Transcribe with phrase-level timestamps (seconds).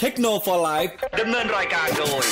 [0.00, 0.86] เทคโนโลยี
[1.20, 2.24] ดำเนินรายการโดย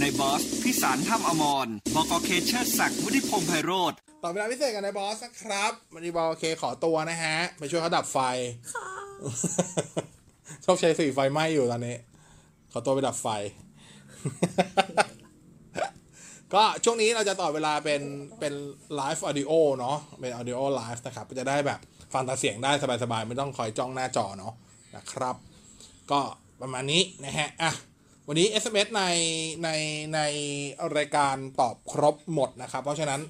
[0.00, 3.92] ในบอสพิสารถ้ำอมรบกเคเชอร์ศักดิ์วุฒิพงษ์ไพโรธ
[4.22, 8.18] ต่อเวลาพิเศษกันในบอสนะครับวันนี้บอลโอเคขอตัวนะฮะไปช่วยเขาดับไฟ
[10.62, 11.96] โชคชัยสี่ไฟไหม้อยู่ตอนนี้
[12.72, 13.28] ขอตัวไปดับไฟ
[16.54, 18.02] ก็ช่วงนี้เราจะต่อเวลาเป็น
[18.40, 18.52] เป็น
[18.96, 21.80] ไลฟ์ออดิโอเนาะเป็นออดิโอไลฟ์นะครับจะได้แบบ
[22.14, 22.72] ฟังแต่เสียงได้
[23.02, 24.54] สบายๆ ไม่ต้องคอยจ้องหน้าจอเนาะ
[24.96, 25.36] นะครับ
[26.12, 26.20] ก็
[26.62, 27.72] ประมาณนี้นะฮะอะ
[28.28, 29.04] วันนี้ SMS ใน
[29.64, 29.68] ใน
[30.14, 30.20] ใน
[30.96, 33.20] รายการตอบครบหมดนะครับ เพราะฉะนั้น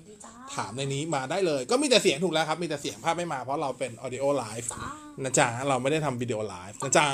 [0.55, 4.71] ถามในนี้มาได้เลย ก็มีแต่เสียงถูกแล้วครับ มีแต่เสียงภาพไม่มาเพราะเราเป็น audio live
[5.25, 7.09] นะจ๊ะ เราไม่ได้ทำ video live นะจ๊ะ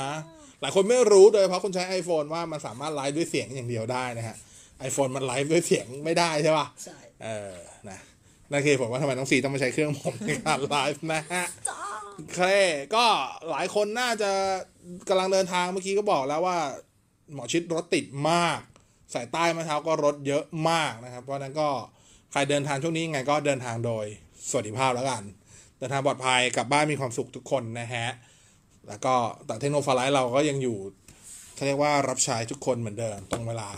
[0.61, 4.35] หลายคนไม่รู้โดยเฉพาะคนใช้ iPhone ว่ามันสามารถไลฟ์ด้วยเสียงอย่างเดียวได้นะฮะ
[4.89, 7.53] iPhone มันไลฟ์ด้วยเสียงไม่ได้ใช่ป่ะใช่เออ
[7.89, 7.99] นะ
[8.51, 11.45] นั่นคือผมว่าทำไมน้องสีต้องมาใช้เครื่องผมในการไลฟ์นะฮะ
[12.15, 12.41] โอเค
[12.95, 13.05] ก็
[13.49, 14.31] หลายคนน่าจะ
[15.09, 16.57] กำลังเดินทางเมื่อกี้ก็บอกแล้วว่า
[17.33, 18.59] หมอชิดรถติดมาก
[19.13, 21.69] สายใต้มื่เช้าก็รถเยอะมากนะครับ เพราะฉะนั้นก็
[22.31, 24.05] ใครเดินทางช่วงนี้ยังไงก็เดินทางโดย
[24.49, 25.23] สวัสดิภาพแล้วกัน
[25.77, 28.07] เดินทางปลอดภัยกลับบ้านมีความสุขทุกคนนะฮะ
[28.87, 29.13] แล้วก็
[29.45, 30.77] แต่เทคโนโลยีเราก็ยังอยู่
[31.55, 33.69] เขาเรียกว่ารับใช้ทุกคนเหมือนเดิมตรงเวลา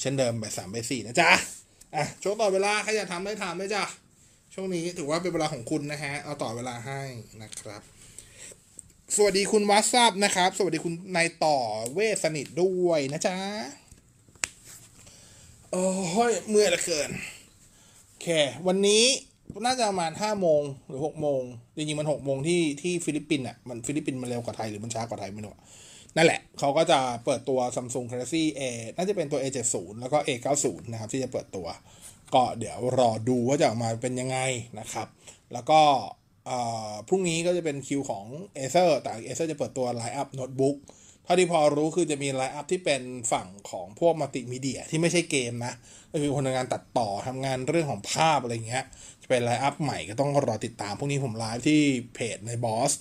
[0.00, 1.30] เช่นเดิมแบบสามแบบสี่นะจ๊ะ
[1.94, 3.84] อะช่วงต่อเวลาใครอยากทำได้ทำได้จ้ะ
[4.54, 7.00] ช่วงนี้ถือว่าเป็นเวลาของคุณนะฮะ เอาต่อเวลาให้
[7.42, 7.82] นะครับ
[9.18, 11.56] สวัสดีคุณวัตซับนะครับ สวัสดีคุณนายต่อ
[11.92, 13.36] เวสสนิทด้วยนะจ๊ะ
[15.72, 15.86] โอ้
[16.30, 17.10] ยเมื่อยลือเกิน
[18.08, 18.28] โอเค
[18.66, 19.04] วันนี้
[19.64, 21.42] น่าจะประมาณห้าโมงหรือหกโมง
[21.76, 25.54] จริงๆมันหกโมงที่ที่ฟิลิปปินส์อะมันฟิลิปปินส์มันเร็วกว่าไทยหรือมันช้ากว่าไทยไม่รู้
[26.16, 28.60] นั่นแหละ เขาก็จะเปิดตัว Samsung Galaxy A
[28.96, 31.66] น่าจะเป็นตัว A70 แล้วก็ A90 นะครับ ที่จะเปิดตัว
[32.34, 34.38] ก็เดี๋ยวรอดูว่าจะออกมาเป็นยังไง
[34.78, 35.06] นะครับ
[35.52, 35.80] แล้วก็
[37.08, 38.24] พรุ่งนี้ก็จะเป็นคิวของ
[38.56, 40.76] Acer แต่ Acer จะเปิดตัว line up โน้ตบุ๊ก
[41.24, 45.74] เท่าที่พอรู้คือจะมี line up ที่เป็นฝั่งของพวกมัลติมีเดียที่ไม่ใช่เกมนะ
[46.12, 48.84] ก็คือคนทำงานตัดต่อทำงานเรื่องของภาพอะไรเงี้ย
[49.22, 51.80] จะเป็น line up ใหม่ก็ต้องรอติดตามพรุ่งนี้ผมไลฟ์ที่
[52.14, 52.92] เพจในบอส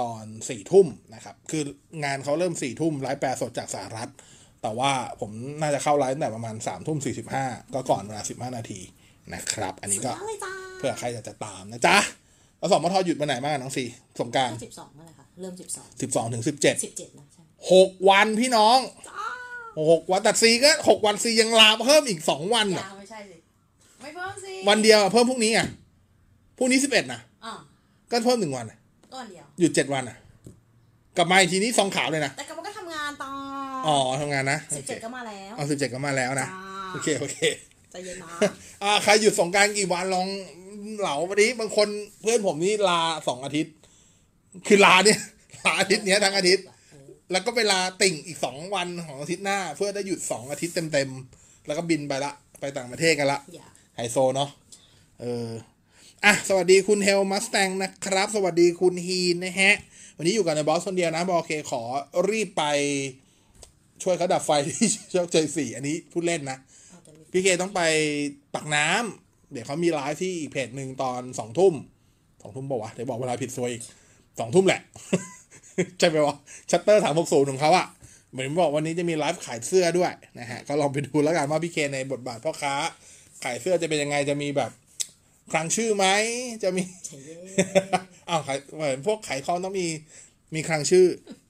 [0.00, 1.62] ตอนสี่ทุ่มนะครับ คือ
[2.04, 4.10] งานเขาเริ่มสี่ทุ่มไลฟ์แปลสดจากสหรัฐ
[4.62, 5.30] แต่ว่าผม
[5.60, 8.80] น่าจะเข้าไลฟ์ตั้งแต่ประมาณสามทุ่มสี่สิบห้าก็ก่อนเวลาสิบห้านาที
[9.34, 11.98] นะครับ อันนี้ก็สุดยอดเลยจ้าเพื่อใครอยากจะตามนะจ๊ะ
[12.64, 13.86] แล้วสองมทหยุดมาไหนบ้างน้องสี่
[14.20, 17.42] สงกรารสิบสองเมื่อไหร่คะเริ่มสิบสองสิบสองถึงสิบเจ็ดสิบเจ็ดนะใช่
[17.72, 18.78] หกวันพี่น้อง
[19.90, 23.36] หกวันแต่ซีก็หกวันซียังลาเพิ่มอีกสองวันยาอะวไม่ใช่สิ
[24.02, 25.66] ไม่เพิ่มสิวันเดียวอะเพิ่มพรุ่งนี้อะ
[26.58, 27.52] พรุ่งนี้สิบเอ็ดนะอ่า
[28.10, 28.78] ก็เพิ่มหนึ่งวันอะ
[29.14, 30.16] ก้อนเดียวหยุดเจ็ดวันอะ
[31.16, 33.30] กลับมาอีกทีนี้ซองขาวเลยนะแต่ก็มันก็ทำงานต่อ
[33.86, 37.36] อ๋อทำงานนะสิบเจ็ดก็มาแล้วเอาสิบเจ็ดก็มาแล้วนะจ้าโอเคโอเค
[37.90, 38.28] ใจเย็นนะ
[38.82, 40.26] อ่าใครหยุดสงกรารกี่วันลอง
[40.98, 41.88] เหลาวันนี้บางคน
[42.22, 43.74] เพื่อนผมนี่ลาสองอาทิตย์
[44.66, 45.20] คือลาเนี่ย
[45.64, 46.64] ลาอาทิตย์เนี้ยทั้งอาทิตย์
[47.32, 54.50] แล้วก็เวลาติ่งอีกสองวันของอาทิตย์หน้า เพื่อได้หยุดสองอาทิตย์เต็มๆแล้วก็บินไปละไปต่างประเทศกันละอย่าไฮโซเนาะ
[55.20, 55.48] เออ
[56.24, 59.74] อะสวัสดีคุณเฮลมัสแตงนะครับ สวัสดีคุณฮีนนะฮะ
[60.16, 61.82] วันนี้อยู่กับในบอสคนเดียวนะบอกโอเคขอ
[62.30, 62.64] รีบไป
[64.02, 66.58] ช่วยเขาดับไฟที่โชคชัยสี่อันนี้พูดเล่นนะ
[66.88, 67.80] เอาแต่มีพี่เคต้องไป
[68.54, 71.74] ปักน้ำ เดี๋ยวเขามีไลฟ์ที่อีกเพจหนึ่งตอนสองทุ่ม
[72.42, 73.82] สองทุ่มบอกวะเดี๋ยวบอกเวลาผิดซวยอีก
[74.38, 74.80] สองทุ่มแหละ
[75.98, 76.36] ใช่ไหมวะ
[76.70, 77.86] ชัตเตอร์สามหกศูนย์ของเขาอะ
[78.32, 82.74] เหมือนบอกวันนี้จะมีไลฟ์ขายเสื้อด้วยนะฮะ ก็ลองไปดูแล้วกันว่าพี่เคในบทบาทพ่อค้า
[83.44, 84.70] ขายเสื้อจะเป็นยังไงจะมีแบบ
[85.52, 86.06] คลังชื่อไหม
[86.62, 87.38] จะมีใจเย็น
[88.28, 89.86] อ้าวขายเหมือนพวกขายของต้องมี
[90.54, 91.06] มีคลังชื่อ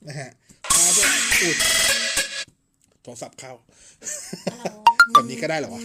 [0.09, 0.31] นะฮะ
[0.79, 1.07] มาเพื่อ
[1.43, 1.57] อุด
[3.03, 3.53] โทรศัพท์เข้า
[5.13, 5.83] แบบนี้ก็ได้เหรอวะ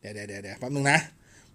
[0.00, 0.98] เดี๋ยวเดี๋ยวเดี๋ยวเดี๋ยวแป๊บนึงนะ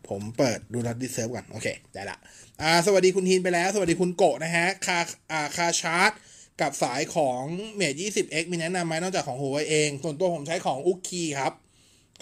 [0.10, 2.18] ผมเปิดดูรัดดิเซิร์ฟก่อน โอเค ได้ละ
[2.62, 5.00] อ่าสวัสดีคุณฮีนไปแล้ว สวัสดีคุณโกะนะฮะ car
[5.32, 6.12] อ่า car charge
[6.62, 7.42] กับสายของ
[7.76, 11.54] Mate 20x มีแนะนำไหมนอกจากของหัวเอง ส่วนตัวผมใช้ของ Aukey ครับ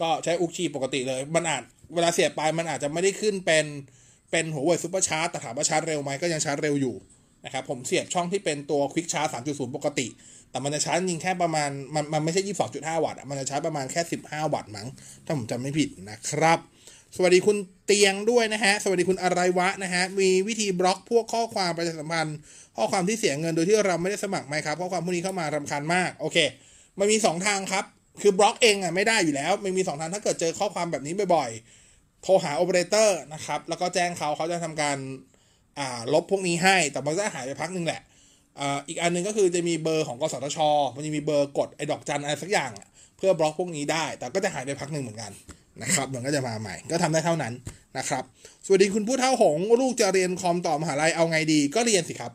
[0.01, 3.65] ก็ใช้ Aukey ปกติเลย มันอาจเวลาเสียบไปมันอาจจะไม่ได้ขึ้นเป็น
[4.31, 6.95] เป็น Huawei SuperCharge แต่ถามว่าชาร์จเร็วไหมก็ยังชาร์จเร็วอยู่
[7.45, 10.07] นะครับผมเสียบช่องที่เป็นตัว Quick Charge 3.0 ปกติ
[10.51, 12.41] แต่มันจะชาร์จจริงแค่ประมาณ มันมันไม่ใช่
[12.73, 14.87] 22.5 วัตต์มันจะชาร์จประมาณแค่ 15 วัตต์มั้ง
[15.25, 16.59] ถ้าผมจำไม่ผิดนะครับ
[17.15, 22.37] สวัสดีคุณเตียงด้วยนะฮะ สวัสดีคุณอะไรวะนะฮะ มีวิธีบล็อกพวกข้อความประชาสัมพันธ์
[22.77, 26.37] ข้อความที่เสียเงินโดยที่เราไม่ได้สมัครไหมครับ ข้อความพวกนี้เข้ามารำคาญมาก โอเค
[26.99, 27.85] มันมี 2 ทางครับ
[28.21, 34.97] คือบล็อกเองอะไม่ได้อยู่แล้ว มันมี 2 ทาง ถ้าเกิดเจอข้อความแบบนี้บ่อยๆ โทรหาโอเปอเรเตอร์นะครับ แล้วก็แจ้งเขาเขาจะทำการ
[35.79, 38.01] อ่าลบพวกนี้ให้ แต่มันจะหายไปพักหนึ่งแหละ
[38.59, 40.59] อ่าอีกอันหนึงก็คือจะมีเบอร์ของกสทช
[40.95, 42.71] มันจะมีเบอร์กดไอ้ดอกจันอะไรสักอย่าง
[43.17, 45.31] เพื่อบล็อกพวกนี้ได้ แต่ก็จะหายไปพักหนึ่งเหมือนกัน
[45.83, 47.53] นะครับ มันก็จะมาใหม่ ก็ทำได้เท่านั้น
[47.97, 48.23] นะครับ
[48.65, 52.31] สวัสดีคุณผู้เท่าหงลูกจะเรียนคอมต่อมหาลัยเอาไงดีก็เรียนสิครับ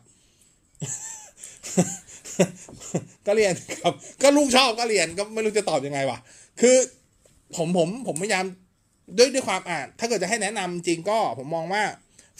[3.27, 6.19] ก็เรียนครับ ก็ลูกชอบก็เรียนก็ไม่รู้จะตอบยังไงวะ
[6.61, 6.75] คือ
[7.55, 8.45] ผมผมผมพยายาม
[9.17, 11.83] ด้วยด้วยความอ่าน ถ้าเกิดจะให้แนะนำจริงก็ผมมองว่า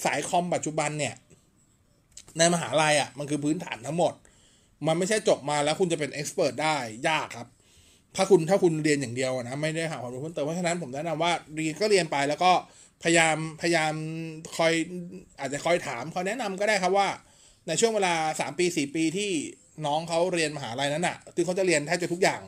[0.03, 1.15] สายคอมปัจจุบันเนี่ย
[2.37, 4.13] ในมหาลัยอะ มันคือพื้นฐานทั้งหมด
[4.87, 6.75] มันไม่ใช่จบมาแล้วคุณจะเป็น expert ได้
[7.07, 7.47] ยากครับ
[8.15, 12.51] ถ้าคุณถ้าคุณเรียนอย่างเดียวนะไม่ได้หาความรู้เพิ่มเติมเพราะฉะนั้นผมแนะนำว่าเรียนก็เรียนไปแล้วก็
[13.03, 13.93] พยายามพยายาม
[14.57, 14.73] คอย
[15.39, 17.09] อาจจะคอยถามคอยแนะนำก็ได้ครับว่า
[17.67, 19.31] ในช่วงเวลาสามปีสี่ปีที่
[19.85, 22.41] น้องเขาเรียนมหาลัยนั้นอะคือเขาจะเรียนแทบจะทุกอย่าง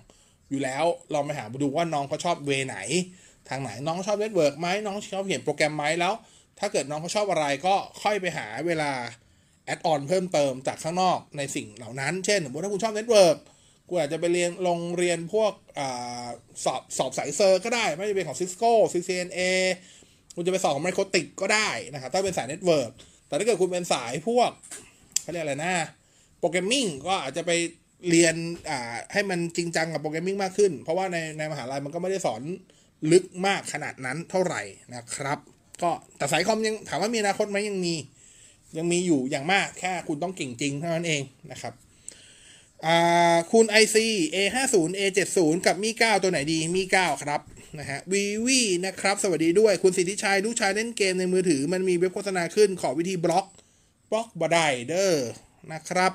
[0.49, 0.83] อยู่แล้ว
[1.13, 2.77] ลองไปหาดูว่าน้องเขาชอบ way ไหน
[3.49, 6.13] ทางไหนน้องชอบ network ไหมน้องชอบเขียนโปรแกรมไหมแล้ว
[6.59, 8.91] ถ้าเกิดน้องเขาชอบอะไรก็ค่อยไปหาเวลา
[9.65, 13.37] add on เพิ่มเติมจากข้างนอกในสิ่งเหล่านั้น เช่นสมมติถ้าคุณชอบ network
[13.87, 15.81] คุณอาจจะไปเรียนลงเรียนพวกอ
[16.65, 19.41] สอบสอบสาย cert ก็ได้ ไม่จะเป็นของ Cisco CCNA
[20.35, 22.91] คุณจะไปสอบของ MikroTik ก็ได้นะครับถ้าเป็นสาย network
[23.27, 24.51] แต่ถ้าเกิดคุณเป็นสายพวก
[25.21, 25.73] เขาเรียกอะไรนะ
[26.39, 27.51] programming ก็อาจจะไป
[28.09, 28.35] เรียน
[28.69, 32.41] อ่าให้มันจริงจังกับ programming มากขึ้น เพราะว่าในในมหาลัยมันก็ไม่ได้สอน
[33.11, 34.61] ลึกมากขนาดนั้นเท่าไหร่
[34.95, 35.39] นะครับ
[35.81, 37.95] ก็แต่สายคอมยังถามว่ามีอนาคตไหมยังมี
[38.77, 41.21] ยังมีอยู่อย่างมากแค่คุณต้องเก่งจริงเท่านั้นเอง
[41.51, 41.73] นะครับ
[42.83, 43.97] อ่าคุณ IC
[44.35, 47.41] A50 A70 กับมี 9 ตัวไหนดีมี 9 ครับ
[47.79, 53.45] นะฮะวีวีนะครับ สวัสดีด้วยคุณสิทธิชัย ลูกชายเล่นเกมในมือถือ มันมีเว็บโฆษณาขึ้นขอวิธีบล็อก
[54.11, 55.29] บล็อกบดายเดอร์
[55.73, 56.11] นะครับ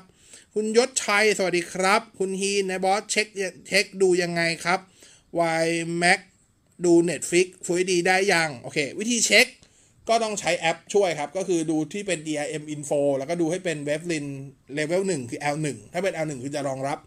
[0.54, 3.26] คุณยศชัย สวัสดีครับ คุณฮีนในบอสเช็ค
[3.68, 4.80] เช็คดูยังไงครับ
[5.64, 5.68] y
[6.02, 6.20] Mac
[6.84, 9.46] ดู Netflix Full HD ได้ยัง โอเค วิธีเช็ค
[10.10, 14.26] ก็ต้องใช้แอปช่วยครับ ก็คือดูที่เป็น DRM Info แล้วก็ดูให้เป็น Weblin
[14.78, 16.98] Level 1 คือ L1 ถ้าเป็น L1 คือจะรองรับ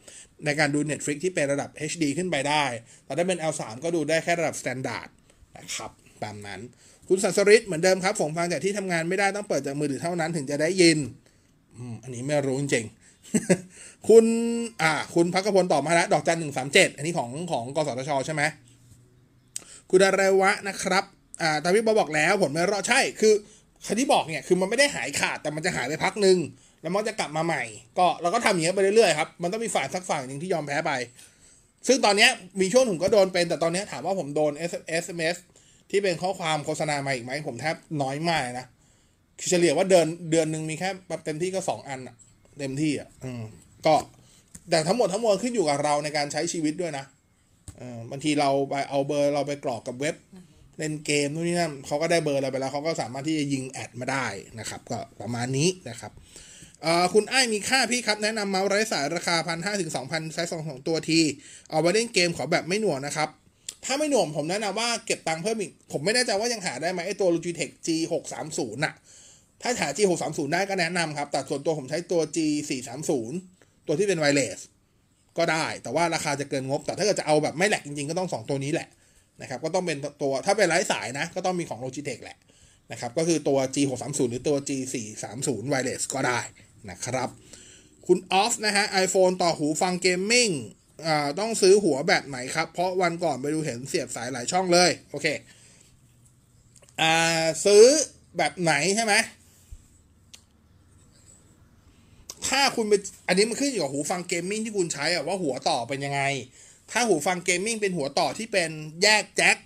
[0.46, 2.64] ในการดู Netflix ที่เป็นระดับ HD ขึ้นไปได้
[3.06, 5.08] แต่ถ้าเป็น L3 ก็ดูได้แค่ระดับ Standard
[5.58, 5.92] นะครับ
[6.24, 6.62] ตามนั้น
[7.08, 10.98] คุณสันสริตเหมือนเดิมครับผมฟังจากที่ทำงานไม่ได้ต้องเปิดจากมือถือเท่านั้นถึงจะได้ยิน
[12.04, 12.86] อันนี้ไม่รู้จริง
[14.10, 14.26] คุณ
[14.82, 18.42] อ่า คุณพักกพลตอบมาแล้วดอกจันหนึ่งสามเจ็ดอันนี้ของของกสทช ใช่ไหม
[19.90, 21.04] คุณดารวะนะครับ
[21.42, 23.34] อ่าตามที่บอบอกแล้วผลไม่รอดใช่คือ
[23.86, 26.38] คที่บอกเนี่ยคือมันไม่ได้หายขาดแต่มันจะหายไปพักหนึ่ง
[26.82, 27.64] แล้วมันจะกลับมาใหม่
[27.98, 30.92] ก็เราก็ทำอย่างเงี้ยไปเรื่อยๆครับมันต้องมีฝ่ายสักฝ่ายหนึ่งที่ยอมแพ้ไป
[31.88, 32.30] ซึ่งตอนเนี้ย
[32.62, 34.52] มีช่วงผมก็โดนเป็นแต่ตอนเนี้ยถามว่าผมโดน
[35.04, 35.36] SMS
[35.92, 38.66] ที่เป็นข้อความโฆษณามาอีกไหมผมแทบน้อยมากนะ
[39.40, 40.90] คือเฉลี่ยว่าเดือนเดือนหนึ่งมีแค่
[41.26, 42.16] เต็มที่ก็สองอันอะ
[42.60, 43.44] เต็มที่อะอืม
[43.86, 43.96] ก็
[44.70, 47.06] แต่ทั้งหมดทั้งมวลขึ้นอยู่กับเราในการใช้ชีวิตด้วยนะ
[47.78, 50.16] เออบางทีเราไปเอาเบอร์เราไปกรอกกับเว็บ
[50.78, 54.26] เล่นเกมนู่นนี่นั่นเขาก็ได้เบอร์เราไปแล้วเขาก็สามารถที่จะยิงแอดมาได้
[54.60, 56.12] นะครับ ก็ประมาณนี้นะครับ
[57.14, 61.20] คุณไอ้มีค่าพี่ครับ แนะนำเมาส์ไร้สายราคาพันห้าถึงสองพันไซส์สองของตัวที
[61.70, 63.30] เอาไปเล่นเกมขอแบบไม่หน่วงนะครับ
[63.86, 68.94] ถ้าไม่หน่วงผมแนะนำว่าเก็บตังค์เพิ่มอีก ผมไม่แน่ใจว่ายังหาได้ไหมไอตัว Logitech G 6 3 0น่ะ
[69.62, 72.38] ถ้าหา G 6 3 0ได้ก็แนะนำครับ แต่ส่วนตัวผมใช้ตัว G
[72.70, 74.60] 4 3 0ตัวที่เป็นไวเลส
[75.38, 78.88] ก็ได้ แต่ว่าราคาจะเกินงบ แต่ถ้าเกิดจะเอาแบบไม่แหลกจริงๆก็ต้อง2ตัวนี้แหละ
[79.42, 82.38] นะครับก็ต้องเป็นตัวถ้าเป็นไร้สายนะก็ต้องมีของ Logitech แหละ
[82.92, 86.40] นะครับก็คือตัว G 6 3 0หรือตัว G 4 3 0ไวเลสก็ได้
[86.90, 87.30] นะครับ
[88.08, 90.50] คุณออฟนะฮะ iPhone ต่อหูฟังเกมมิ่ง
[91.40, 95.28] ต้องซื้อหัวแบบไหนครับ เพราะวันก่อนไปดูเห็นเสียบสายหลายช่องเลย โอเค
[97.02, 97.86] อ่าซื้อ
[98.38, 99.14] แบบไหนใช่ไหม
[102.48, 102.94] ถ้าคุณไป
[103.28, 106.22] อันนี้มันขึ้นอยู่กับหูฟัง gaming ที่คุณใช้อะว่าหัวต่อเป็นยังไง
[106.92, 108.72] ถ้าหูฟัง gaming เป็นหัวต่อที่เป็น
[109.04, 109.58] แยกแจ็ค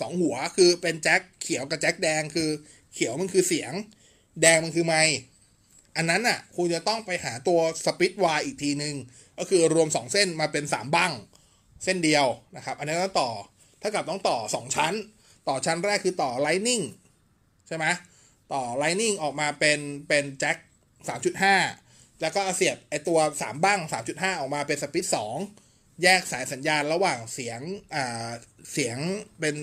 [0.00, 2.48] สองหัวคือเป็นแจ็คเขียวกับแจ็คแดงคือ
[2.94, 3.72] เขียวมันคือเสียง
[4.42, 4.96] แดงมันคือไมค์
[5.96, 8.94] อันนั้นอะคุณจะต้องไปหาตัว split Y อีกทีหนึ่ง
[9.38, 11.12] ก็คือรวมสองเส้นมาเป็นสามบั้ง
[11.84, 12.26] เส้นเดียว
[12.56, 13.30] นะครับ อันนี้ต้องต่อ
[13.82, 14.94] ถ้ากับต้องต่อสองชั้น
[15.48, 16.84] ต่อชั้นแรกคือต่อ Lightning
[17.66, 17.86] ใช่ไหม
[18.52, 20.56] ต่อ Lightning ออกมาเป็นเป็นแจ็ค
[21.08, 21.56] สามจุดห้า
[22.20, 25.36] แล้วก็เสียบไอตัวสามบ้งสามจุดห้าออกมาเป็นสปิตสอง
[26.02, 27.60] แยกสายสัญญาณระหว่างเสียง
[28.72, 28.96] เสียง
[29.40, 29.56] เป็น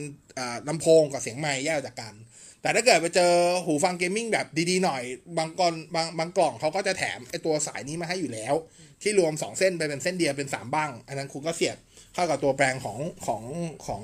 [0.67, 2.13] ลำโพงกับเสียงไมค์แยกจากกัน
[2.61, 3.33] แต่ถ้าเกิดไปเจอ
[3.65, 5.03] หูฟังเกมมิ่งแบบดีๆหน่อย
[5.37, 8.53] บางกอนบางบางกล่องเขาก็จะแถมไอตัวสายนี้มาให้อยู่แล้ว
[9.01, 11.77] ที่รวม 2 เส้นไปเป็นเส้นเดียวเป็น3บ้าง อันนั้นคุณก็เสียบ
[12.13, 13.43] เข้ากับตัวแปลงของของ
[13.85, 14.01] ของ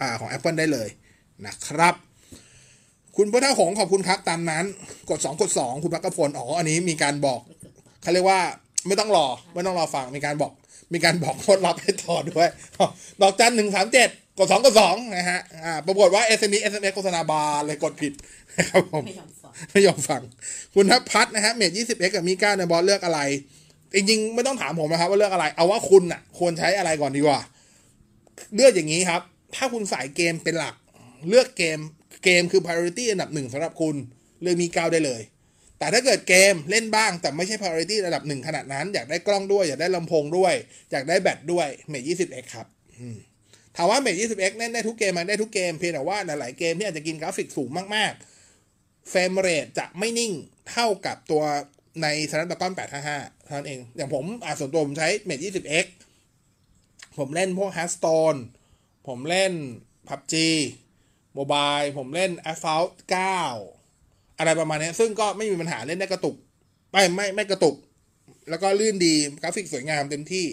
[0.00, 0.88] อ่าของ Apple ได้เลย
[1.46, 1.94] นะครับ
[3.16, 4.64] คุณพุทธหงขอบคุณครับตามนั้น
[5.10, 7.40] กด 2 กด 2 คุณพักกพลอ๋ออันนี้มีการบอก
[8.02, 8.40] เขาเรียกว่า
[8.86, 10.52] ไม่ต้องรอไม่ต้องรอฟังมีการบอก
[10.92, 12.48] มีการบอกโค้ดลับให้ต่อด้วย
[13.20, 16.40] ดอกจันหนึ่งสามเจ็ดกดสองกดสองนะฮะอ่าปรากฏว่า s อ s
[16.70, 18.12] SMS โฆษณาบาร์เลยกดผิด
[18.58, 20.22] นะครับผมไม่ยอมฟังไม่ยอมฟัง
[20.74, 23.20] คุณทัพพัฒน์นะฮะเมทยี่สิบเอ็กกับมีก้าในบอสเลือกอะไร
[23.94, 27.40] จริงๆ ไม่ต้องถามผมนะครับว่าเลือกอะไร เอาว่าคุณน่ะ ควรใช้อะไรก่อนดีกว่า
[28.54, 29.20] เลือกอย่างนี้ครับ
[29.54, 30.74] ถ้าคุณสายเกมเป็นหลัก
[31.28, 31.78] เลือกเกม
[32.24, 33.94] เกมคือ priority อันดับหนึ่งสำหรับคุณ
[34.42, 35.20] เลือกมีก้าได้เลย
[35.78, 40.54] แต่ถ้าเกิดเกมเล่นบ้างแต่ไม่ใช่ priority ระดับหนึ่งขนาดนั้น อยากได้กล้องด้วย อยากได้ลำโพงด้วย
[40.92, 42.66] อยากได้แบตด้วยเมท 20x ครับ
[43.76, 50.32] ถามว่าเมท 20x เล่นได้ทุกเกมมันได้ทุกเกมเพียงแต่ว่าหลายๆเกมที่อาจจะกินกราฟิกสูงมากๆเฟรมเรทจะไม่นิ่ง
[50.70, 51.42] เท่ากับตัว
[52.02, 52.72] ใน Snapdragon
[53.10, 55.86] 855เท่านั้นเอง อย่างผมอะส่วนตัวผมใช้เมท 20x
[57.18, 58.38] ผมเล่นพวก Hearthstone
[59.08, 59.52] ผมเล่น
[60.08, 60.34] PUBG
[61.34, 63.75] โมบายผมเล่น Asphalt 9
[64.38, 66.36] อะไรประมาณนี้ซึ่งก็ไม่มีปัญหาเล่นได้กระตุก
[66.92, 67.76] ไม่ไม่ไม่กระตุก
[68.50, 70.46] แล้วก็ลื่นดีกราฟิกสวยงามเต็มที่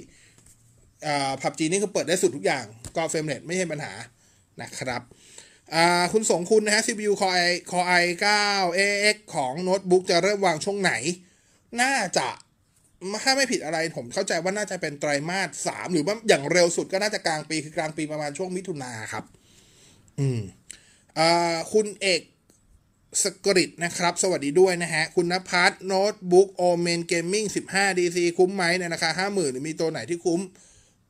[1.06, 3.94] อ่า PUBG นี่คือเปิดได้สุดทุกอย่าง ก็ frame rate ไม่ใช่ปัญหา
[4.62, 5.02] นะครับ
[6.14, 8.04] คุณสงคุณนะฮะ CPU Core i Core i
[8.42, 10.92] 9 AX ของโน้ตบุ๊กจะเริ่มวางช่วงไหน
[11.82, 12.28] น่าจะ
[13.24, 19.24] ถ้าไม่ผิดอะไรผมเข้าใจว่าน่าจะเป็นไตรมาสสามหรือว่าอย่างเร็วสุดก็น่าจะกลางปีคือกลางปีประมาณช่วงมิถุนาครับ
[20.20, 20.40] อืม
[21.20, 22.22] อ่าคุณเอก
[23.22, 30.42] สกริตนะครับ สวัสดีด้วยนะฮะ คุณนภัสโน้ตบุ๊ก Omen gaming 15 DC คุ้มไหมในราคา 50,000หรือมีตัวไหนที่คุ้ม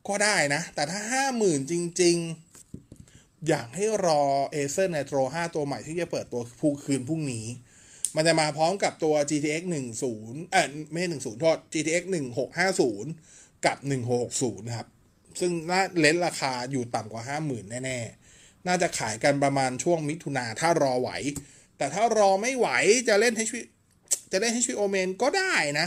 [0.08, 1.00] ก็ได้นะ แต่ถ้า
[1.40, 2.16] 50,000 จริง
[2.82, 4.22] ๆ อยากให้รอ
[4.54, 7.46] Acer Nitro 5 ตัวใหม่ที่จะเปิดตัวพูคืนพรุ่งนี้
[8.16, 9.62] มันจะมาพร้อมกับตัว GTX
[10.08, 12.02] 10เอ่อไม่ใช่10 โทษ GTX
[12.84, 13.78] 1650 กับ
[14.22, 14.88] 1660 นะครับ
[15.40, 17.98] ซึ่งน่าเลนราคาอยู่ต่ำกว่า 50,000 แน่
[18.32, 21.10] ๆ น่าจะขายกันประมาณช่วงมิถุนาถ้ารอไหว
[21.78, 22.68] แต่ถ้ารอไม่ไหว
[23.08, 23.56] จะเล่น HP
[24.32, 25.86] จะเล่น HP Omen ก็ได้นะ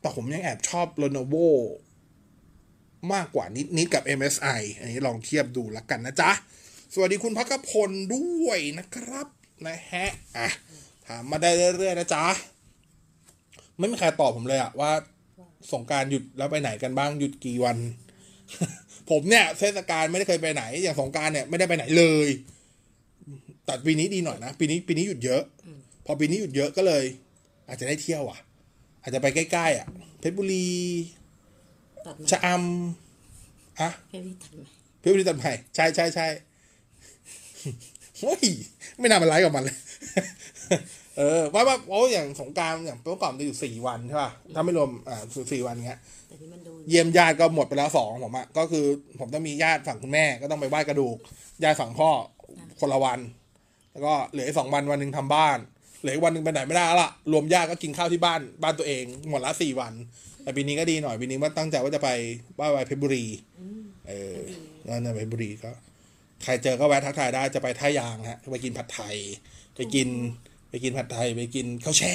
[0.00, 1.48] แต่ผมยังแอบชอบ Lenovo
[3.12, 6.30] มากกว่านิดนิดกับ MSI อันนี้ลองเทียบดูละกันนะจ๊ะ
[6.94, 9.28] สวัสดีคุณพักพลด้วยนะครับ
[9.66, 10.06] นะฮะ
[10.36, 10.48] อะ
[11.06, 12.24] ถามมาได้เรื่อยๆนะจ๊ะ
[13.78, 14.90] ไม่มีใครตอบผมเลยอะว่า
[15.72, 17.76] สงการหยุดแล้วไปไหนกันบ้างหยุดกี่วัน
[19.10, 22.28] ผมเนี่ยเทศกาลไม่ได้เคยไปไหน อย่างสงกรารเนี่ยไม่ได้ไปไหนเลย
[23.64, 25.42] แต่ปีนี้ดีหน่อยนะ ปีนี้ปีนี้หยุดเยอะ
[26.06, 27.04] พอปีนี้หยุดเยอะก็เลย
[27.68, 28.38] อาจจะได้เที่ยวอะ
[29.02, 29.86] อาจจะไปใกล้ๆอะ
[30.20, 30.68] เพชรบุรี
[32.06, 34.62] ตัดไหมชะอำอะเพพี่ตัดไหม
[35.00, 36.26] เพชรบุรีตัดใหม่ใช่ใช่ใช่
[38.20, 38.42] โอ้ย
[38.98, 39.76] ไม่น่ามาไลฟ์กับมันเลย
[41.18, 45.22] เออว่าว่าโอ้อย่างสงกรารอย่างเมื่อก่อนมันจะอยู่สี่วันใช่ป่ะถ้าไม่รวมอ่า
[45.52, 48.86] สี่วันเงี้ยแต่นี่มันโดนเยี่ยมญาติก็หมดไปแล้วสองผมอะก็คือ
[49.20, 51.16] ผมต้องมีญาติฝั่งคุณแม่ก็ต้องไปไหว้กระดูก
[51.64, 52.10] ญาติฝั่งพ่อ
[52.80, 53.20] คนละวัน
[53.92, 55.58] แล้วก็เหลืออีกสองวันวันหนึ่งทำบ้าน
[56.00, 59.92] เหลืออีกวันหนึ่งไปไหนไม่ได้แล้วละรวมญาติก็กินข้าวที่บ้านบ้านตัวเองหมดละสี่วัน
[60.42, 62.08] แต่ปีนี้ก็ดีหน่อยปีนี้ว่าตั้งใจว่าจะไป
[62.56, 63.26] ไหว้ไว้เพชรบุรี
[64.08, 64.36] เออ
[64.84, 65.70] แล้วในเพชรบุรีก็
[66.44, 69.16] ใครเจอก็แวะทักทายได้จะไปท่ายางฮะไปกินผัดไทย
[69.76, 70.08] ไปกิน
[70.70, 72.14] ไปกินผัดไทยไปกินข้าวแช่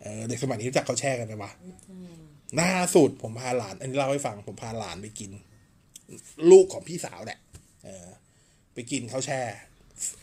[0.00, 1.50] เออเด็กสมัยนี้รู้จักข้าวแช่กันไหมวะ
[2.60, 5.30] ล่าสุดผมพาหลาน อันนี้เล่าให้ฟังผมพาหลานไปกิน
[6.50, 7.38] ลูกของพี่สาวแหละ
[7.84, 8.06] เออ
[8.74, 9.40] ไปกินข้าวแช่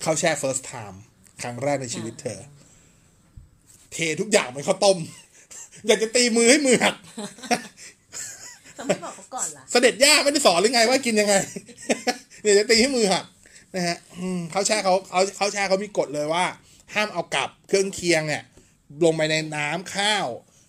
[0.04, 0.98] ข้าวแช่ first time
[1.42, 2.40] ครั้งแรกในชีวิตเธอ
[3.94, 4.98] เททุกอย่างเป็นข้าวต้ม
[5.88, 6.96] อยากจะตีมือให้มือหัก
[8.78, 11.36] ทำไม่บอกเขาก่อนล่ะ เสด็จย่าไม่ได้สอนหรือไงว่ากินยังไง
[12.42, 13.26] เนี่ยจะตีให้มือหัก
[13.76, 16.46] นะฮะอืมเขาแช่เขาเขาเขาแช่เขามีกฎเลยว่า
[16.94, 18.44] ห้ามเอากลับเครื่องเคียงเนี่ย
[19.04, 20.28] ลงไปในน้ำข้าว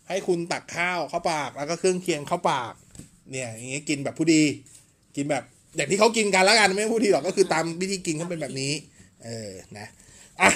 [0.09, 2.75] ให้คุณตักข้าวเข้าปาก แล้วก็เครื่องเคียงเข้าปาก
[3.31, 4.43] เนี่ยอย่างงี้กินแบบผู้ดี
[5.17, 5.43] กินแบบ
[5.77, 8.73] อย่างที่เขากินกันแล้วกันไม่ผู้ดีหรอกก็คือตามวิธีกินเขาเป็นแบบนี้
[9.25, 9.87] เออนะ
[10.41, 10.51] อะ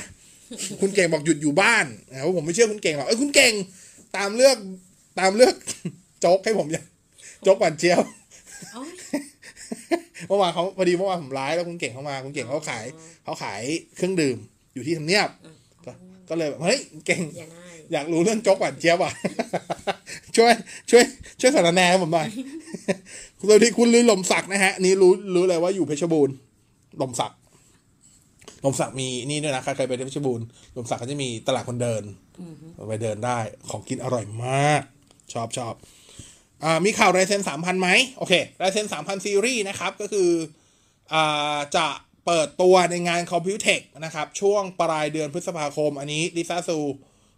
[0.80, 3.52] คุณเก่งบอกหยุดอยู่บ้านนะผมไม่เชื่อคุณเก่งหรอกเอ้ยคุณเก่ง
[4.16, 4.56] ตามเลือก
[5.20, 5.54] ตามเลือก
[6.20, 6.84] โจ๊กให้ผมยัง
[7.42, 8.00] โจ๊กหวานเจียว
[8.70, 8.82] เอ้า
[10.28, 12.84] เมื่อวานเขาพอดีเมื่อวานผมไลฟ์แล้วคุณเก่งเข้ามา คุณเก่งเขาขาย
[13.24, 13.62] เขาขาย
[13.96, 14.38] เครื่องดื่ม
[14.74, 15.28] อยู่ที่ทำเนียบ
[16.28, 19.12] ก็ก็เลยแบบเฮ้ยเก่งอย่าง่ายอยากรู้เรื่องโจ๊กหวานเจี๊ยบอะ
[20.36, 20.52] ช่วย
[20.90, 21.04] ช่วย
[21.40, 22.28] ช่วยสารแหนให้ผมหน่อย
[23.40, 26.34] สวัสดีคุณลือหลมศักดิ์นะฮะ นี่รู้รู้เลยว่าอยู่เพชรบูรณ์
[26.98, 27.38] หลมศักดิ์
[28.62, 32.02] หลมศักดิ์มีนี่ด้วยนะใครเคยไปที่เพชรบูรณ์หลมศักดิ์ก็จะมีตลาดคนเดิน
[32.88, 33.38] ไปเดินได้
[33.70, 34.82] ของกินอร่อยมาก
[35.32, 35.74] ชอบชอบ
[36.64, 37.88] อ่ามีข่าวไรเซนสามพันไหม
[38.18, 40.30] โอเคไรเซนสามพันซีรีส์นะครับ ก็คือ
[41.12, 41.86] อ่าจะ
[42.26, 46.78] เปิดตัวในงานคอมพิวเทคนะครับ ช่วงปลายเดือนพฤษภาคม อันนี้ลิซ่าซู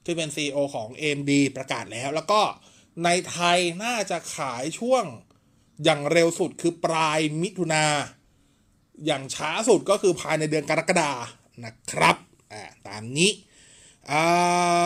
[0.04, 2.40] ที่เป็น CEO ของ AMD ประกาศแล้ว แล้วก็
[3.04, 5.04] ในไทยน่าจะขายช่วง
[5.84, 7.84] อย่างเร็วสุดคือปลายมิถุนา
[9.06, 11.12] อย่างช้าสุดก็คือภายในเดือนกรกฎา
[11.64, 12.16] นะครับ
[12.52, 13.30] อ่าตามนี้
[14.10, 14.20] อ่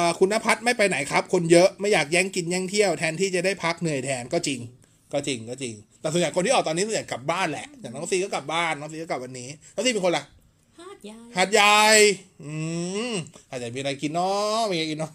[0.05, 4.61] าคุณนภัทรไม่ไปไหนครับ คนเยอะไม่อยากแย่งกินแย่งเที่ยวแทนที่จะได้พักเหนื่อยแทนก็จริง
[5.13, 10.25] ก็จริงก็จริง แต่ส่วนใหญ่คนที่ออกตอนนี้ส่วนใหญ่กลับบ้านแหละอย่างน้องซีก็กลับบ้านน้องซีก็กลับวันนี้น้องซีเป็นคนละ
[10.79, 11.79] ฮาดยายหาดใหญ่
[12.43, 12.53] อื
[13.11, 13.13] ม
[13.51, 15.13] หาดใหญ่มีอะไรกินเนาะมีอะไรกินเนาะ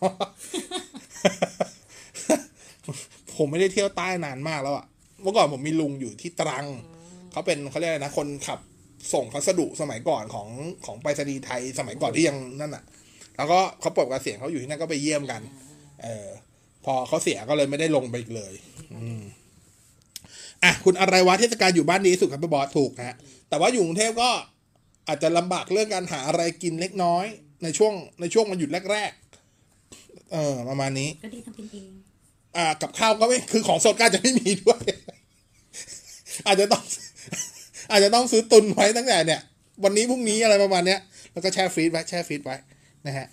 [3.38, 4.86] ผมไม่ได้เที่ยวใต้นานมากแล้วอะ
[5.22, 6.66] เมื่อก่อนผมมีลุงอยู่ที่ตรัง
[7.32, 8.60] เขาเป็นเขาเรียกอะไรนะคนขับ
[9.14, 10.48] ส่งพัสดุสมัยก่อนของ
[10.86, 12.84] ของไปรษณีย์ไทยสมัยก่อนที่ยังนั่นอะ
[13.38, 15.42] แล้วก็เขาปลดเกษียณเขาอยู่ที่นั่นก็ไปเยี่ยมกัน
[16.04, 16.28] เออ
[16.86, 18.54] พอเขาเสียก็เลยไม่ได้ลงไปอีกเลย
[18.94, 19.22] อืม
[20.64, 23.18] อะคุณอะไรวะเทศกาลอยู่บ้านดีที่สุดครับพี่บอสถูกฮะ
[23.50, 24.30] แต่ว่าอยู่กรุงเทพก็
[25.08, 27.26] อาจจะลำบากเรื่องการหาอะไรกินเล็กน้อย
[27.64, 31.90] ในช่วงในช่วงมันหยุดแรกๆเออประมาณนี้ก็ดีทำกินเอง
[32.58, 34.82] อ่ากับข้าวก็ไม่คือของสดก็อาจจะไม่มีด้วย
[36.48, 36.84] อาจจะต้อง
[37.92, 39.42] อาจจะต้องซื้อตุนไว้ตั้งแต่เนี่ย
[39.84, 41.00] วันนี้พรุ่งนี้อะไรประมาณเนี้ย
[41.32, 42.56] แล้วก็แช่ freeze ไว้แช่ freeze ไว้
[43.08, 43.28] นะฮะ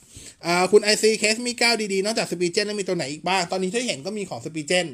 [0.45, 4.87] อ่าคุณไอซีเคส Mi เก้าดีๆ นอกจาก Spigen แล้วมีตัวไหนอีกบ้าง ตอนนี้ที่เห็นก็มีของ Spigen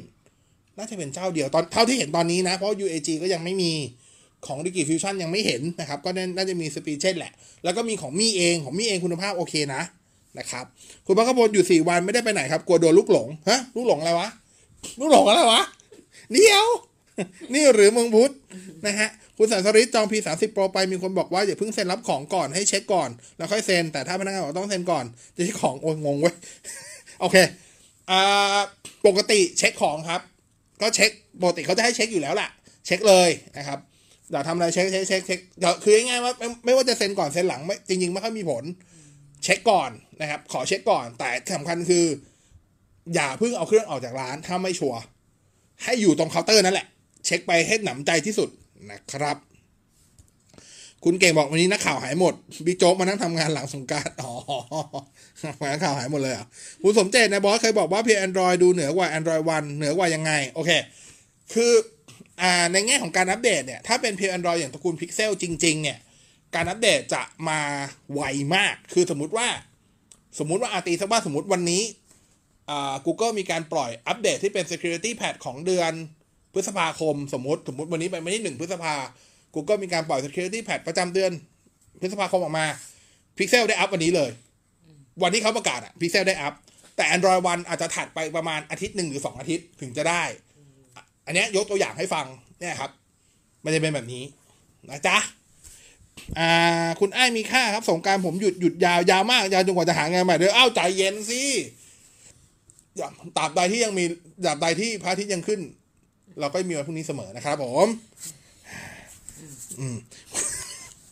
[0.77, 3.71] น่าจะเป็นเจ้าเดียวตอนเท่าที่เห็นตอนนี้นะ เพราะ UAG ก็ยังไม่มี
[4.47, 7.31] ของ Ringke Fusion ยังไม่เห็นนะครับ ก็น่าจะมี Spigen แหละ
[7.63, 9.81] แล้วก็มีของ Mi เองของ Mi เองคุณภาพโอเคนะ
[10.39, 10.65] นะครับ
[11.05, 14.29] คุณพักขพลอยู่สี่วันไม่ได้ไปไหนครับ กลัวโดนลูกหลงฮะลูกหลงอะไรวะ
[14.99, 15.61] ลูกหลงอะไรวะ
[16.31, 16.67] เดียว
[17.53, 18.33] นี่หรือเมืองพุทธ
[18.85, 25.05] นะฮะคุณสันสริตจอง P30 Pro ไปมีคนบอกว่าอย่าเพิ่งเซ็นรับของก่อนให้เช็คก่อน แล้วค่อยเซ็น แต่ถ้าพนักงานบอกต้องเซ็นก่อน
[25.35, 26.35] จะใช้ของโอ้งงเว้ย
[27.21, 27.35] โอเค
[28.09, 28.59] อ่า
[29.07, 30.21] ปกติเช็คของครับ
[30.81, 32.49] ก็เช็คปกติเขาจะให้เช็คอยู่แล้วแหละ
[32.85, 33.79] เช็คเลยนะครับ
[34.31, 38.63] อยากทำอะไรเช็คเช็คเช็คเช็คเดี๋ยวคือง่ายๆว่าไม่ไม่ว่าจะเซ็นก่อนเซ็นหลังไม่จริงๆไม่ค่อยมีผล
[39.43, 39.91] เช็คก่อน
[40.21, 42.05] นะครับ ขอเช็คก่อน แต่สำคัญคือ
[43.13, 44.99] อย่าเพิ่งเอาเครื่องออกจากร้านถ้าไม่ชัวร์
[45.83, 46.87] ให้อยู่ตรงเคาน์เตอร์นั่นแหละ
[47.25, 48.49] เช็คไปให้หนำใจที่สุด
[48.91, 49.37] นะครับ
[51.03, 52.33] คุณเก่งบอกวันนี้นักข่าวหายหมด
[52.65, 54.33] บิ๊กโจ๊กมานั่งทำงานหลังสงกรานต์อ๋อ
[55.71, 56.45] นักข่าวหายหมดเลยอะ
[56.83, 60.71] คุณสมเจตนะบอสเคยบอกว่าเพีย Android ดูเหนือกว่า Android One เหนือกว่ายังไง โอเค
[61.53, 61.71] คือ
[62.41, 65.97] อ่าในแง่ของการอัปเดตเนี่ย ถ้าเป็นเพีย Android อย่างตระกูล Pixel จริง ๆ เนี่ย
[66.55, 67.59] การอัปเดตจะมา
[68.13, 68.21] ไว
[68.55, 69.47] มาก คือสมมติว่า
[70.39, 71.83] สมมติว่าอาตีสักว่าสมมติวันนี้
[72.69, 75.91] อ่า Google มีการปล่อยอัปเดตที่เป็น security patch ของเดือน
[76.53, 78.95] พฤษภาคม สมมติสมมติวันนี้เป็นวันที่หนึ่งพฤษภา
[79.53, 81.31] Google มีการปล่อย security patch ประจำเดือน
[82.01, 82.65] พฤษภาคมออกมา
[83.37, 84.31] Pixel ได้อัพวันนี้เลย
[85.23, 86.53] วันที่เขาประกาศอะ Pixel ได้อัพ
[86.95, 90.23] แต่ Android One อาจจะถัดไปประมาณอาทิตย์หนึ่งหรือสองอาทิตย์ถึงจะได้
[91.25, 92.25] อันเนี้ยยกตัวอย่างให้ฟัง
[92.59, 92.91] เนี่ยครับ
[93.63, 94.23] มันจะเป็นแบบนี้
[94.89, 95.17] นะจ๊ะ
[96.39, 101.41] อ่าคุณไอ้ายมีค่าครับสงกรารผมหยุดหยุดยาวยาวมากยาวจนกว่าจะหางานใหม่เดี๋ยวอ้าวใจเย็นสิ
[102.97, 104.05] อย่าตราบใดที่ยังมี
[104.45, 105.59] ตราบใดที่พระอาทิตย์ยังขึ้น
[106.39, 107.87] เราก็มีวันพรุ่งนี้เสมอนะครับผม
[109.79, 109.97] อืม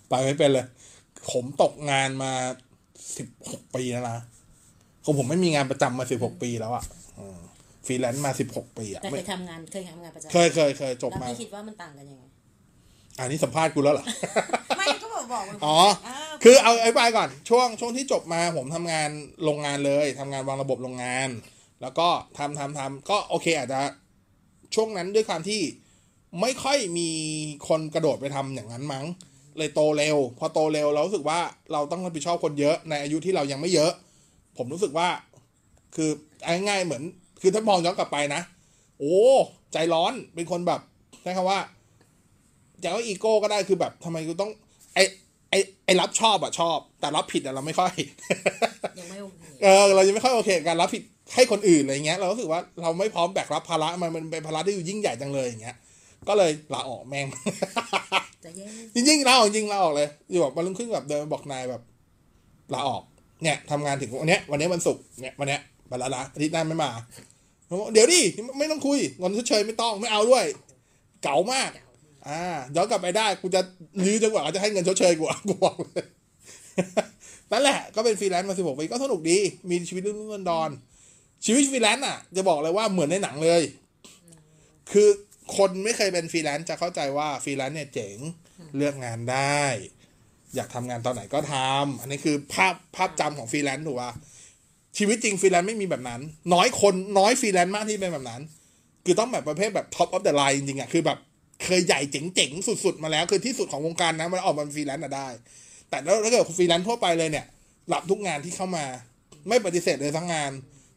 [0.10, 0.65] ไปไม่เป็นเลย
[1.32, 2.32] ผมตกงานมา
[3.18, 4.20] สิบหกปีแล้วนะ
[5.04, 6.84] ของผมไม่มีงานประจำมาสิบหกปีแล้วอะ
[7.20, 7.39] อืม
[7.86, 12.24] ฟรีแลนซ์มาสิบหกปีอะแต่เคไม่ทำงานเคยทำงานประจำเคยเคยเคยจบแล้วมาพี่คิดว่ามันต่างกันยังไง
[13.20, 14.06] อันนี้สัมภาษณ์กูแล้วเหรอ
[14.78, 19.10] ไม่ก็บอกบอกมันอ๋อาคือเอาไอ้บายก่อน ช่วงช่วงที่จบมาผมทำงาน
[19.44, 21.30] โรงงานเลยทำงานวางระบบโรงงาน
[21.82, 23.82] แล้วก็ทำทำทำก็โอเคอาจจะ
[24.76, 25.62] ช่วงนั้นด้วยความที่
[26.41, 27.10] ไม่ค่อยมี
[27.67, 29.06] คนกระโดดไปทำอย่างนั้นมั้ง
[29.58, 31.39] เลยโตเร็ว พอโตเร็วเรารู้สึกว่า
[31.71, 33.91] เราต้องรับผิดชอบคนเยอะในอายุที่เรายังไม่เยอะ
[34.58, 35.08] ผมรู้สึกว่า
[35.95, 36.10] คือ
[36.43, 37.04] เอาง่ายๆเหมือน
[37.41, 38.41] คือถ้ามองย้อนกลับไปนะ
[39.00, 39.17] โอ้
[39.74, 40.82] ใจร้อนเป็นคนแบบ
[41.21, 41.60] ใช้คำว่า
[42.84, 44.52] จะว่าอีโก้ก็ได้คือแบบทำไมกูต้อง
[44.95, 45.00] ไอ
[45.50, 47.93] ไอไอรับชอบอะชอบ แต่รับผิดอะเราไม่ค่อย
[49.00, 51.04] ยังไม่โอเคเออเรายังไม่ค่อยโอเคกับการรับผิด
[51.36, 55.76] ให้คนอื่นอะไรเงี้ย เรารู้สึกว่าเราไม่พร้อมแบกรับภาระมันมันเป็นภาระที่อยู่ยิ่งใหญ่จังเลยอย่างเงี้ย
[56.28, 57.25] ก็เลยลาออกแม่ง
[58.43, 61.82] จะแย่จริงๆลาออกจริงลาออกเลยอยู่แบบวันรุ่งขึ้นแบบเดินมาบอกนายแบบ
[62.73, 63.04] ลาออก
[63.43, 66.91] เนี่ยทำงานถึงวันเนี้ย วันเนี้ยวันศุกร์เนี่ยวันเนี้ยไปแล้วนะอาทิตย์หน้าไม่มา
[67.69, 68.21] ผมบอกเดี๋ยวดิ
[68.60, 70.45] ไม่ต้องคุยเงินชดเชยไม่ต้องไม่เอาด้วย
[71.23, 71.69] เก๋ามาก
[72.28, 72.41] อ่า
[72.75, 73.62] ย้อนกลับไปได้กูจะ
[74.06, 76.06] ยื้อจนกว่าเขาจะให้เงินชดเชยกูอะกูบอกเลย
[77.51, 79.38] นั่นแหละก็เป็นฟรีแลนซ์มาสิบหกปีก็สนุกดี
[79.69, 80.69] มีชีวิตลุ่มดอน
[81.45, 83.62] ชีวิตฟรีแลนซ์อะ จะบอกเลยว่าเหมือนในหนังเลย
[84.91, 85.10] คือ
[85.58, 88.17] คนไม่เคยเป็นฟรีแลนซ์จะเข้าใจว่าฟรีแลนซ์เนี่ยเจ๋ง
[88.77, 89.63] เลือกงานได้
[90.55, 94.12] อยากทำงานตอนไหนก็ทำอันนี้คือภาพภาพจำของฟรีแลนซ์ถูกป่ะ
[94.97, 96.21] ชีวิตจริงฟรีแลนซ์ไม่มีแบบนั้น
[96.53, 98.41] น้อยคนน้อยฟรีแลนซ์มากที่เป็นแบบนั้น
[99.05, 101.17] คือต้องแบบประเภทแบบ top of the line จริงๆอะคือแบบ
[101.63, 105.27] เคยใหญ่เจ๋งๆสุดๆมาแล้ว คือที่สุดของวงการนะมันออกมาเป็นฟรีแลนซ์อะได้
[105.89, 107.45] แต่แล้วถ้าเกิดฟรีแลนซ์ทั่วไปเลยเนี่ย
[107.93, 108.86] รับทุกงานที่เข้ามา
[109.47, 110.51] ไม่ปฏิเสธเลยทั้งงาน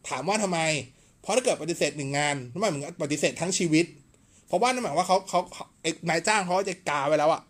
[0.09, 0.61] ถามว่าทำไม
[1.23, 3.87] เพราะถ้าเกิดปฏิเสธหนึ่งงานนั่นหมายถึงปฏิเสธทั้งชีวิต
[4.49, 7.43] เพราะว่านั่นหมายว่าเขาเขาเขาไอ้นายจ้างเขาจะกาไว้แล้วอะ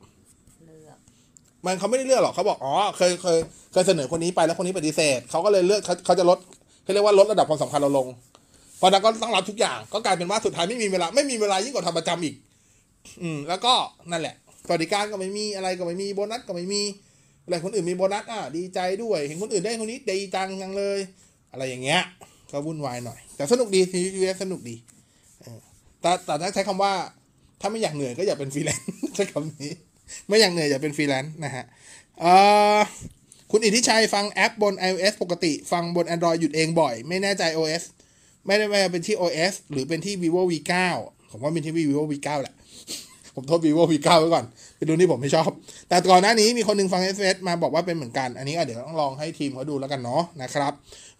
[0.64, 0.98] เลือก
[1.64, 3.38] มันเขาไม่ได้เลือกหรอกเขาบอกอ๋อเคยเคย
[3.72, 6.38] เคยเสนอคนนี้ไปแล้วคนนี้ปฏิเสธเขาก็เลยเลือกเขาเขาจะลด
[6.82, 8.06] เขาเรียกว่าลดระดับความสำคัญเราลง
[8.78, 12.34] เพราะนั้นก็ต้องรับทุกอย่างก็กลายเป็นว่าสุดท้ายไม่มีเวลาไม่มีเวลายิ่งกว่าทำประจำอีก
[13.22, 13.74] อืม แล้วก็
[14.10, 14.34] นั่นแหละ
[14.66, 16.82] สวัสดิการก็ไม่มีอะไรก็ไม่มีโบนัสก็ไม่มี
[17.44, 20.98] อะไรคนอื่นมีโบนัสอะดีใจด้วย เห็นคนอื่นได้คนนี้ดีจังยังเลย
[21.52, 22.00] อะไรอย่างเงี้ย
[22.52, 24.97] ก็วุ่นวายหน่อย แต่สนุกดีชีวิตสนุกดีเออ
[26.00, 26.92] แต่แต่ถ้าใช้คำว่า
[27.60, 29.70] ถ้าไม่อยากเหนื่อยก็อย่าเป็นฟรีแลนซ์ใช้คำนี้
[30.28, 31.64] ไม่อยากเหนื่อยอย่าเป็นฟรีแลนซ์นะฮะ
[33.50, 37.82] คุณอิทธิชัยฟังแอปบน iOS ปกติ ฟังบน Android หยุดเองบ่อย ไม่แน่ใจ OS
[38.46, 40.74] ไม่ได้ว่าเป็นที่ OS หรือเป็นที่ vivo v9
[41.30, 42.54] ผมว่าเป็นที่ vivo v9 แหละ
[43.34, 44.44] ผมโทษ vivo v9 ไว้ก่อน
[44.76, 45.50] ไปดูที่ผมไม่ชอบ
[45.88, 50.72] แต่ก่อนหน้านี้มีคนหนึ่งฟัง iOS มาบอกว่าเป็นเหมือนกัน อันนี้เดี๋ยวต้องลองให้ทีมเขาดูแล้วกันเนาะนะครับ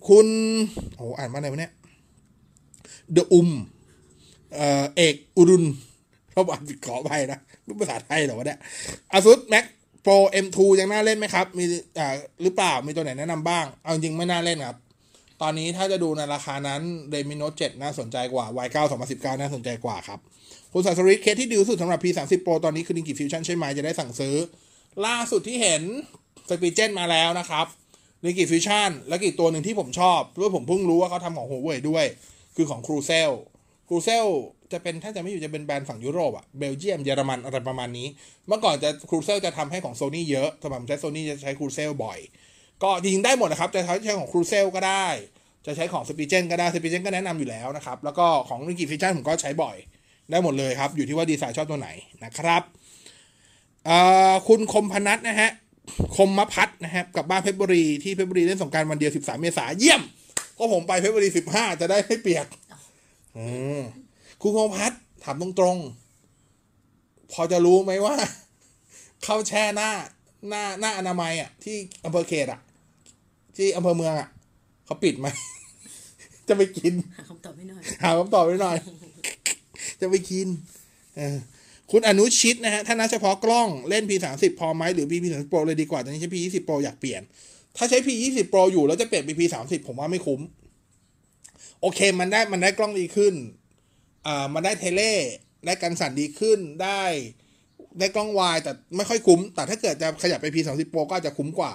[0.09, 0.27] คุณ
[0.97, 1.73] โอ้อ่านว่าอะไรวะเนี่ย
[3.17, 3.78] The Um เอ่อ
[4.97, 5.65] เอกอุรุณ
[6.33, 8.59] เขาบอกผิดขอไปนะรู้ภาษาไทยหรอวะเนี่ย
[9.13, 9.65] ASUS Mac
[10.05, 11.65] Pro M2 ยังน่าเล่นไหมครับ มี
[11.99, 12.09] อ่า
[12.43, 14.79] หรือเปล่ามีตัวไหนแนะนำบ้าง เอาจริงไม่น่าเล่นครับ
[15.43, 16.83] ตอนนี้ถ้าจะดูในราคานั้น
[17.13, 18.77] Redmi Note 7น่าสนใจกว่า Y9
[19.11, 20.19] 2019 น่าสนใจกว่าครับ
[20.73, 24.35] คุณสัสริเคสที่ดีที่สุดสำหรับ P30 Pro ตอนนี้คือ Linky Fusion ใช่ไหมจะได้สั่งซื้อ
[25.07, 25.83] ล่าสุดที่เห็น
[26.49, 27.67] s p i g e n มาแล้วนะครับ
[28.25, 32.05] Linky Fusion แล้วก็อีกตัวหนึ่งที่ผมชอบเพราะผมเพิ่งรู้ว่าเขาทำของ Huawei ด้วย
[32.57, 32.81] คือของ
[33.89, 34.29] Crucell Crucell
[34.73, 38.07] จะเป็นถ้าจะไม่อยู่จะเป็นแบรนด์ฝั่งยุโรปอะเบลเยียมเยอรมันอะไรประมาณนี้
[38.49, 42.19] เมื่อก่อนจะ Crucell จะทำให้ของ Sony เยอะสำหรับใช้ Sony จะใช้ Crucell บ่อย
[42.83, 45.07] ก็จริงได้หมดนะครับ จะใช้ของ Crucell ก็ได้
[45.67, 47.99] จะใช้ของ s p i g e n ก็ได้ s p i g e n ก็แนะนำอยู่แล้วนะครับ
[48.05, 49.77] แล้วก็ของ Linky Fusion ผมก็ใช้บ่อย
[50.31, 51.89] ได้หมดเลยครับ อยู่ที่ว่าดีไซน์ชอบตัวไหน
[52.25, 52.63] นะครับ
[54.49, 55.51] คุณคมพนัทนะฮะ
[56.17, 60.01] คมมพัฒนะครับกับบ้านเพชรบุรีที่เพชรบุรีเล่นสงการวันเดียว 13 เมษายนเยี่ยม
[60.59, 62.47] ก็ผมไปเพชรบุรี 15 จะได้ไม่เปียก
[63.39, 63.49] อื
[63.79, 63.81] ม
[64.43, 68.15] คุณคมพัฒน์ถามตรงๆ พอจะรู้ไหมว่า
[69.25, 69.91] เข้าแช่หน้า
[70.49, 72.61] หน้าหน้าอนามัยอะ ที่อำเภอเขตอะ
[73.57, 74.29] ที่อำเภอเมืองอะ
[74.87, 75.27] เขาปิดไหม
[76.49, 78.77] จะไปกิน หาคำตอบไม่หน่อย หาคำตอบไว้หน่อย
[80.01, 80.47] จะไปกิน
[81.17, 81.37] เออ
[81.91, 87.23] คุณอนุชิตนะฮะ ถ้านับเฉพาะกล้องเล่น P30 พอไหมหรือ P30 Pro เลยดีกว่าตอนนี้ใช้ P20 Pro อยากเปลี่ยน
[87.77, 90.41] ถ้าใช้ P20 Pro อยู่แล้วจะเปลี่ยนเป็น P30 ผมว่าไม่คุ้ม
[91.81, 93.35] โอเคมันได้มันได้กล้องดีขึ้น
[94.27, 95.03] อ่ามันได้เทเล
[95.67, 97.03] ได้กันสั่นดีขึ้นได้
[97.99, 101.73] ได้กล้องวายแต่ไม่ค่อยคุ้ม แต่ถ้าเกิดจะขยับไป P30 Pro ก็อาจจะคุ้มกว่า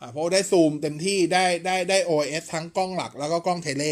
[0.00, 3.84] อ่าเพราะได้ซูมเต็มที่ได้ได้ได้ OS ทั้งกล้องหลักแล้วก็กล้องเทเล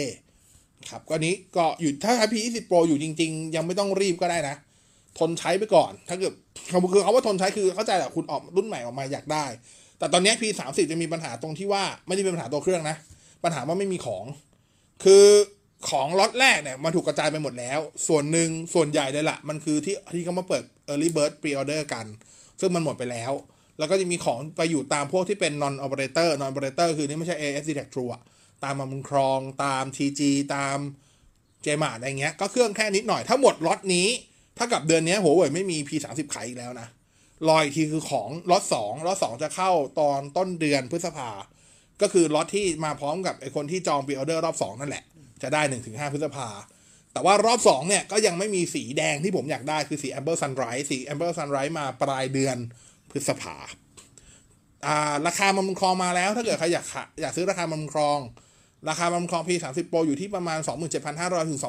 [0.91, 4.57] ครับก็นี้ก็อยู่ถ้าใช้ P20 Pro อยู่จริง ๆ ยังไม่ต้องรีบก็ได้นะ
[5.19, 6.33] ทนใช้ไปก่อน ถ้าเกิด
[6.69, 9.45] เขาคือเขาว่าทนใช้คือเข้าใจแหละคุณออกรุ่นใหม่ออกมาอยากได้
[9.99, 12.97] แต่ตอนนี้ P30 จะมีปัญหาตรงที่ว่าไม่ได้เป็นปัญหาตัวเครื่องนะ
[13.45, 14.25] ปัญหาว่าไม่มีของ
[15.05, 15.27] คือ
[15.91, 22.07] ของล็อตแรกเนี่ยมันถูกกระจายไปหมดแล้ว ส่วนหนึ่งส่วนใหญ่เลยละมันคือที่ที่เขามาเปิด Early Bird Pre-order กัน
[22.61, 23.33] ซึ่งมันหมดไปแล้ว
[23.79, 28.23] แล้วก็จะมีของไปอยู่ตามพวกที่เป็น non operator non operator คือนี่ไม่ใช่ AS d e t e c True อะ
[28.65, 30.21] ตามมาบุญครอง ตาม TG
[30.55, 30.79] ตาม
[31.63, 34.09] เจมาอะไรเงี้ย ก็เครื่องแค่นิดหน่อย ถ้าหมดล็อตนี้
[34.59, 36.89] ถ้ากับเดือนนี้หัวเว่ยไม่มี P30 ขายอีกแล้วนะ
[37.49, 41.31] รออีกทีคือของล็อตสองล็อตสองจะเข้าตอนต้นเดือนพฤษภา
[42.03, 45.05] ก็คือล็อตที่มาพร้อมกับไอคนที่จอง pre-order รอบสองนั่นแหละ
[45.43, 46.49] จะได้หนึ่งถึงห้าพฤษภา
[47.13, 52.57] แต่ว่ารอบสองเนี่ย ก็ยังไม่มีสีแดงที่ผมอยากได้คือสี Amber Sunrise สี Amber Sunrise มาปลายเดือน
[53.11, 53.57] พฤษภา
[54.87, 56.87] อ่าราคามันครองมาแล้วถ้าเกิดใครอยาก
[57.21, 58.19] อยากซื้อราคามันครอง
[58.89, 60.59] ราคามันครอง P30 Pro อยู่ที่ประมาณ
[61.05, 61.61] 27,500 ถึง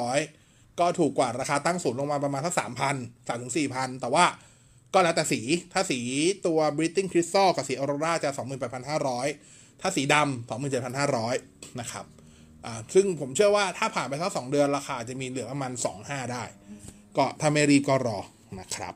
[0.00, 4.24] 28,500 ก็ถูกกว่าราคาตั้งศูนย์ลงมาประมาณสัก3,000 3ถึง4,000 แต่ว่า
[4.94, 5.40] ก็แล้วแต่สี
[5.72, 6.00] ถ้าสี
[6.46, 8.30] ตัว Breathing Crystal กับสี Aurora จะ
[9.06, 10.50] 28,500 ถ้าสีดำ
[10.98, 12.04] 27,500 นะครับ
[12.64, 15.72] อ่า ซึ่งผมเชื่อว่าถ้าผ่านไปสักสองเดือนราคาจะมีเหลือประมาณ
[16.02, 16.44] 2.5 ได้
[17.16, 18.18] ก็ถ้าไม่รีบก็รอ
[18.60, 18.94] นะครับ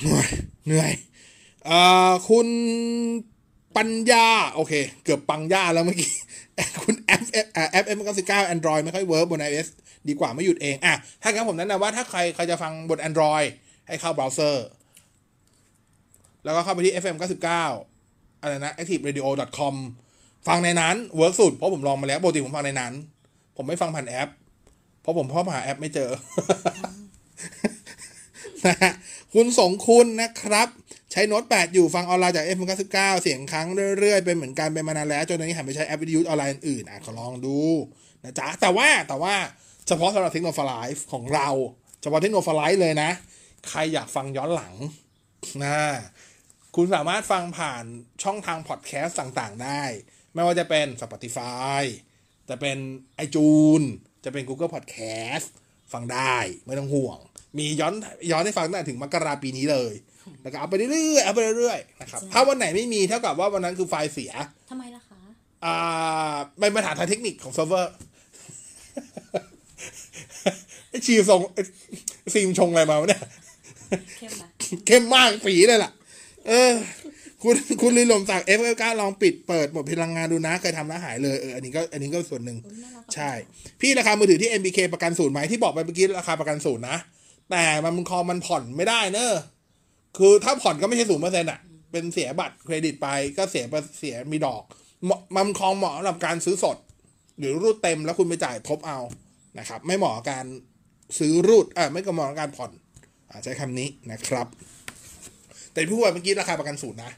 [0.00, 0.28] เหนื่อย
[0.66, 0.92] เหนื่อย
[1.68, 2.48] อ่อคุณ
[3.76, 4.72] ปัญญา โอเค
[5.04, 6.12] เกือบปังย่าแล้วเมื่อกี้
[6.82, 7.20] คุณแอป
[7.72, 9.68] FM เก้าสิบเก้า Android ไม่ค่อย work บน iOS
[10.08, 13.46] ดีกว่าไม่หยุดเอง อะ ถ้างั้นผมแนะนำว่าถ้าใครใครจะฟังบน Android
[13.86, 14.66] ให้เข้าเบราว์เซอร์
[16.44, 19.74] แล้วก็เข้าไปที่ FM 99อะไรนะ activeradio.com
[20.46, 22.92] ฟังในนั้น work สุด เพราะผมลองมาแล้วปกติผมฟังในนั้น
[23.56, 24.28] ผมไม่ฟังผ่านแอป
[25.00, 26.10] เพราะผมพ่อหาแอปไม่เจอ
[28.66, 28.92] นะฮะ
[29.34, 30.68] คุณสงคุณนะครับ
[31.12, 33.66] ใช้โน้ต8 อยู่ฟังออนไลน์จาก F 9 9 เสียงครั้ง
[33.98, 37.58] เรื่อยๆ เป็นเหมือนกันเป็นมานานแล้ว จนตอนนี้หันไปใช้แอปวิทยุออนไลน์อื่นๆอะขอลองดู
[38.24, 39.34] นะจ๊ะ แต่ว่าแต่ว่า
[39.86, 41.48] เฉพาะสำหรับเทคโนโลยีของเรา
[42.02, 43.10] เฉพาะเทคโนโลยีเลยนะ
[43.70, 44.74] ใครอยากฟังย้อนหลัง
[45.64, 45.78] นะ
[46.76, 47.84] คุณสามารถฟังผ่าน
[48.22, 49.82] ช่องทางพอดแคสต์ต่างๆ ได้
[50.34, 51.82] ไม่ว่าจะเป็น Spotify
[52.48, 52.78] จะเป็น
[53.24, 53.86] iTunes
[54.24, 55.46] จะเป็น Google Podcast
[55.92, 57.18] ฟังได้ไม่ต้องห่วง
[57.58, 57.94] มีย้อน
[58.30, 59.94] ย้อนให้ฟังตั้งแต่ถึงมกราปีนี้เลย
[60.42, 64.32] แล้วก็เอาไปเรื่อยๆเอาไปเรื่อยๆนะครับถ้าวันไหนไม่มีเท่ากับว่าวันนั้นคือไฟล์เสีย
[64.70, 65.20] ทำไมล่ะคะ
[65.64, 67.92] อ่าเป็นปัญหาทางเทคนิคของเซิร์ฟเวอร์
[70.88, 71.62] ไอชีส่งไอ้
[72.34, 73.22] ซีมชงอะไรมาวะเนี่ย
[74.18, 74.48] เข้มปะ
[74.86, 75.90] เข้มมากปีเลยล่ะ
[76.48, 76.72] เออ
[77.42, 83.30] คุณคุณลินลมจากเอฟเอลก้าลองปิดเปิดหมดพลังงานดูนะ เคยทำแล้วหายเลยเอออันนี้ก็อันนี้ก็ส่วนหนึ่งอุ๊ยน่ารักอะใช่
[83.80, 86.98] พี่ราคามือถือที่ MBK ประกันศูนย์ไหมที่บอกไปเมื่อกี้ราคาประกันศูนย์นะ
[87.50, 89.30] แต่มันคอมันผ่อนไม่ได้เนอะ
[90.18, 91.60] คือถ้าผ่อนก็ไม่ใช่ศูนย์เปอร์เซ็นต์อะ
[91.92, 93.64] เป็นเสียบัตรเครดิตไปก็เสีย
[93.98, 94.62] เสียมีดอก
[95.04, 96.76] เหมาะมันคองเหมาะสำหรับการซื้อสด
[97.38, 98.98] หรือรูดเต็มแล้วคุณไปจ่ายทบเอา
[99.58, 100.46] นะครับ ไม่เหมาะกับการ
[101.18, 102.83] ซื้อรูดอ่าไม่ก็เหมาะกับการผ่อนอ่า
[103.44, 104.46] ใช้คำนี้นะครับ
[105.72, 107.12] แต่พี่พูดเมื่อกี้ราคาประกันศูนย์นะ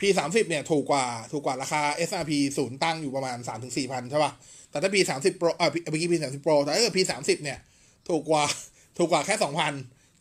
[0.00, 4.32] P สามสิบเนี่ยถูกกว่าถูกกว่าราคา SRP ศูนย์ตั้งอยู่ประมาณสามถึงสี่พันใช่ป่ะ
[4.70, 7.58] แต่ถ้า P สามสิบ Pro เอ่อเมื่อกี้ P สามสิบ Pro แต่ถ้าเกิด P สามสิบเนี่ย
[8.08, 8.44] ถูกกว่า
[8.98, 9.72] ถูกกว่าแค่สองพัน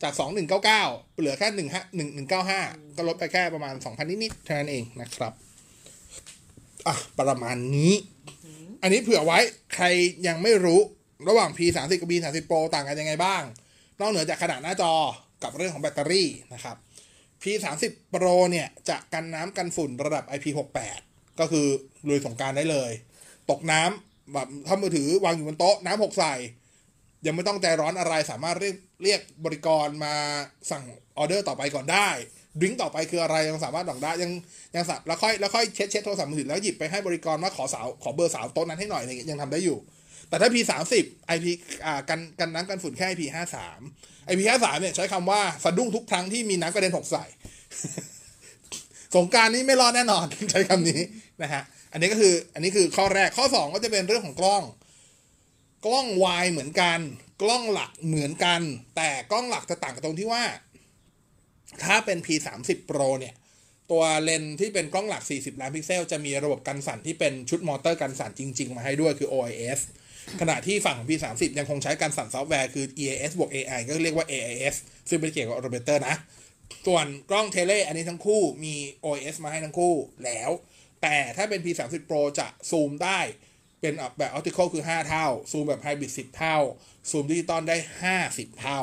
[0.03, 0.83] จากสองหนึ่งเก้าเก้า
[1.19, 2.61] เหลือแค่หนึ่งห้าหนึ่งหนึ่งเก้าห้า
[2.97, 5.33] ก็ลดไปแค่ประมาณสองพันนิดๆเท่านั้นเองนะครับ
[6.87, 7.93] อะประมาณนี้
[8.81, 9.39] อันนี้เผื่อไว้
[9.75, 9.85] ใคร
[10.27, 10.79] ยังไม่รู้
[11.27, 13.43] ระหว่าง P 3 0กับ B 3 0 Pro ต่างกันยังไงบ้าง
[13.99, 14.93] นอกเหนือจากขนาดหน้าจอ
[15.43, 16.75] กับเรื่องของแบตเตอรี่นะครับ
[17.41, 20.67] P 3 0 Pro เนี่ย จะกันน้ำกันฝุ่นระดับ IP 6
[21.03, 21.67] 8 ก็คือ
[22.07, 22.91] ลุยสงกรารได้เลย
[23.51, 26.35] ตกน้ำแบบถ้ามือถือวางอยู่บนโต๊ะน้ำหกใส่
[27.25, 30.15] ยังไม่ต้องใจร้อนอะไรสามารถเรียกเรียกบริกรมา
[30.71, 30.83] สั่ง
[31.17, 32.09] ออเดอร์ต่อไปก่อนได้
[32.61, 34.31] ดริงต่อไปคืออะไรยังสามารถสั่งได้ยัง
[34.75, 39.77] ยังสับแล้วค่อยแล้วค่อยเช็ดเช็ดโทรศัพท์มือถือแล้วหยิบไปให้บริกรว่าขอสาวขอเบอร์สาวโต๊ะนั้นให้หน่อยอะไรเงี้ยยังทำได้อยู่
[40.29, 41.45] แต่ถ้า P 3 0 IP
[41.85, 43.07] อ่ากันกันน้ำกันฝุ่นแค่
[44.31, 47.25] IP 5 3 IP 5 3เนี่ยใช้คำว่าสะดุ้งทุกครั้งที่มีน้ำกระเด็นหกใส่
[49.15, 51.01] สงการนี้ไม่รอดแน่นอนใช้คำนี้
[51.41, 54.63] นะฮะ อันนี้ก็คือ อันนี้คือข้อแรก ข้อ2ก็จะเป็นเรื่องของกล้อง
[55.85, 56.99] กล้องวายเหมือนกัน
[57.41, 58.61] กล้องหลักเหมือนกัน
[58.95, 60.43] แต่กล้องหลักจะต่างกันตรงที่ว่า
[61.83, 63.33] ถ้าเป็น P 3 0 Pro เนี่ย
[63.91, 69.79] ตัวเลนที่เป็นกล้องหลัก 40 ล้านพิกเซล จะมีระบบกันสั่นที่เป็นชุดมอเตอร์กันสั่นจริง ๆ มาให้ด้วยคือ OIS
[70.41, 74.75] ขณะที่ฝั่งของ P 3 0 ยังคงใช้กันสั่นซอฟต์แวร์คือ EIS บวก AI ก็เรียกว่า AIS
[75.09, 76.15] ซึ่งเป็นเกี่ยวกับ o ร b เตอร์นะ
[76.87, 79.93] ส่วนกล้องเทเลอันนี้ทั้งคู่มี OIS มาให้ทั้งคู่
[80.25, 80.49] แล้ว
[81.01, 83.19] แต่ถ้าเป็น P 3 0 Pro จะซูมได้
[83.81, 86.57] เป็นแบบ optical คือ 5 เท่า ซูมแบบ hybrid 10 เท่า
[87.09, 87.77] ซูมดิจิตอลได้
[88.17, 88.79] 50 เท่า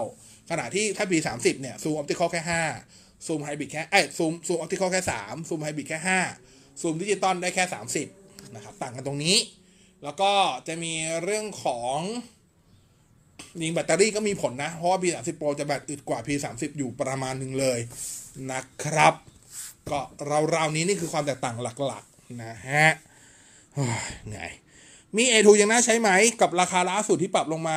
[0.51, 2.43] ขณะที่ถ้า P 3 0 เนี่ย ซูม optical แค่
[2.85, 5.99] 5 ซูม hybrid แค่เอ้ยซูมซูม optical แค่ 3 ซูม hybrid แค่
[6.41, 7.65] 5 ซูมดิจิตอลได้แค่
[8.11, 9.37] 30นะครับต่างกันตรงนี้
[10.05, 10.33] แล้วก็
[10.69, 11.99] จะมีเรื่องของ
[13.63, 17.79] ยิงแบตเตอรี่ก็มีผลนะ เพราะว่า P 3 0 Pro จะแบตอึดกว่า P 3 0 อยู่ประมาณหนึ่งเลย
[18.51, 19.15] นะครับ
[19.91, 19.99] ก็
[20.55, 22.89] ราวๆนี้นี่คือความแตกต่างหลักๆ นะฮะ
[23.75, 24.51] โอ้ยเหนื่อย
[25.17, 27.77] มี A2 ยังน่าใช้ไหม กับราคาล่าสุดที่ปรับลงมา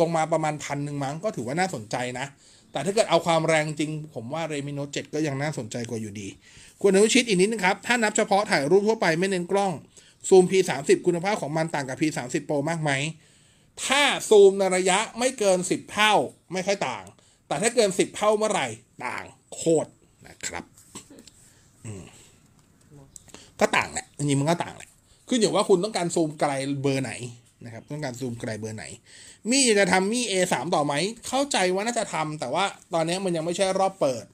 [0.00, 2.26] ลงมาประมาณพันหนึ่งมั้ง ก็ถือว่าน่าสนใจนะ
[2.72, 6.28] แต่ถ้าเกิดเอาความแรงจริง ผมว่า Redmi Note 7ก็ยังน่าสนใจกว่าอยู่ดี
[6.80, 9.72] ควรอนุชิตอีกนิดนึงครับ ถ้านับเฉพาะถ่ายรูปทั่วไปไม่เน้นกล้อง
[10.28, 12.90] ซูม P30 คุณภาพของมันต่างกับ P30 Pro มากไหม
[13.84, 16.14] ถ้าซูมในระยะไม่เกิน 10 เท่า
[16.52, 17.04] ไม่ค่อยต่าง
[17.46, 18.66] แต่ถ้าเกิน 10 เท่าเมื่อไหร่
[19.06, 19.90] ต่างโคตร
[20.26, 20.64] นะครับ
[21.84, 22.04] อืม
[23.60, 24.90] ก็ต่างแหละจริงมันก็ต่างแหละ
[25.28, 26.50] ขึ้นอยู่ว่าคุณต้องการซูมไกล
[26.82, 27.12] เบอร์ไหน
[27.64, 28.84] นะครับ ต้องการซูมไกลเบอร์ไหน
[29.50, 30.94] มี่จะทำมี่ A3 ต่อไหม
[31.28, 34.24] เข้าใจว่าน่าจะทำแต่ว่าตอนนี้มันยังไม่ใช่รอบเปิด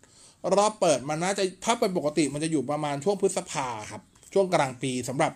[0.57, 5.33] รอบเปิดมันน่าจะถ้าเป็นปกติมันจะอยู่ประมาณช่วงพฤษภาครับ ช่วงกลางปีสำหรับ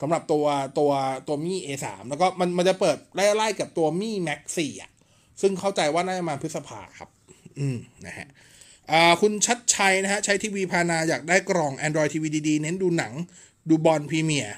[0.00, 0.46] สำหรับตัว
[0.78, 0.90] ตัว
[1.28, 4.90] ตัวมี่ A3 แล้วก็มันมันจะเปิดไล่ๆกับตัวมี่ Max 4อะ
[5.40, 7.08] ซึ่งเข้าใจว่าน่าจะมาพฤษภาครับ
[7.58, 8.28] อืมนะฮะ
[8.90, 13.12] อ่าคุณชัดชัยนะฮะ ใช้ทีวีพานาอยากได้กล่อง Android TV ดีๆ เน้นดูหนัง
[13.68, 14.56] ดูบอลพรีเมียร์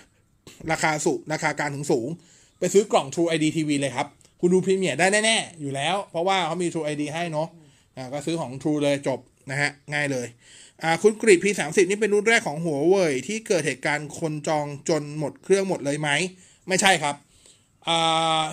[0.71, 2.09] ราคาสูงราคาการถึงสูง
[2.59, 4.07] ไปซื้อกล่อง True ID TV เลยครับ
[4.41, 7.49] คุณดูพรีเมียร์ได้แน่ๆ อยู่แล้ว เพราะว่าเขามี True ID ให้เนาะ
[7.97, 9.19] อ่าก็ซื้อของ True เลยจบ
[9.51, 10.27] นะฮะง่ายเลย
[11.03, 16.09] คุณกรีด P30 นี่เป็นรุ่นแรกของหัวเว่ยที่เกิดเหตุการณ์คนจองจนหมดเครื่องหมดเลยไหม
[16.69, 17.15] ไม่ใช่ครับ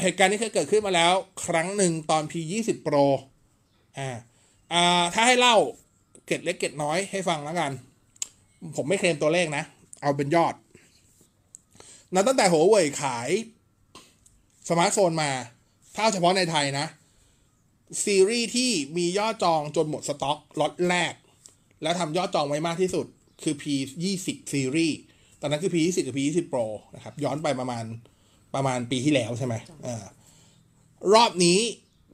[0.02, 1.14] เหตุการณ์นี้เคยเกิดขึ้นมาแล้ว
[1.46, 3.06] ครั้งหนึ่งตอน P20 Pro
[3.98, 4.10] อ่า
[4.74, 5.58] อ่าถ้าให้เล่า
[6.26, 7.72] เกร็ดเล็กเกร็ดน้อยให้ฟังแล้วกัน
[8.76, 9.64] ผมไม่เคลมตัวเลขนะ
[10.02, 10.54] เอาเป็นยอด
[12.14, 13.30] นับตั้งแต่หัวเว่ยขาย
[14.70, 15.32] สมาร์ทโฟนมา
[15.96, 16.86] ถ้าเฉพาะในไทยนะ
[18.04, 21.14] ซีรีส์ที่มียอดจองจนหมดสต็อกล็อตแรก
[21.82, 23.06] แล้วทำยอดจองไว้มากที่สุด
[23.44, 24.98] คือ P20 ซีรีส์
[25.42, 26.66] ตอนนั้นคือ P20 กับ P20 Pro
[26.96, 27.86] นะครับ ย้อนไปประมาณ
[28.56, 30.06] ประมาณปีที่แล้วใช่ไหมอ่า
[31.14, 31.60] รอบนี้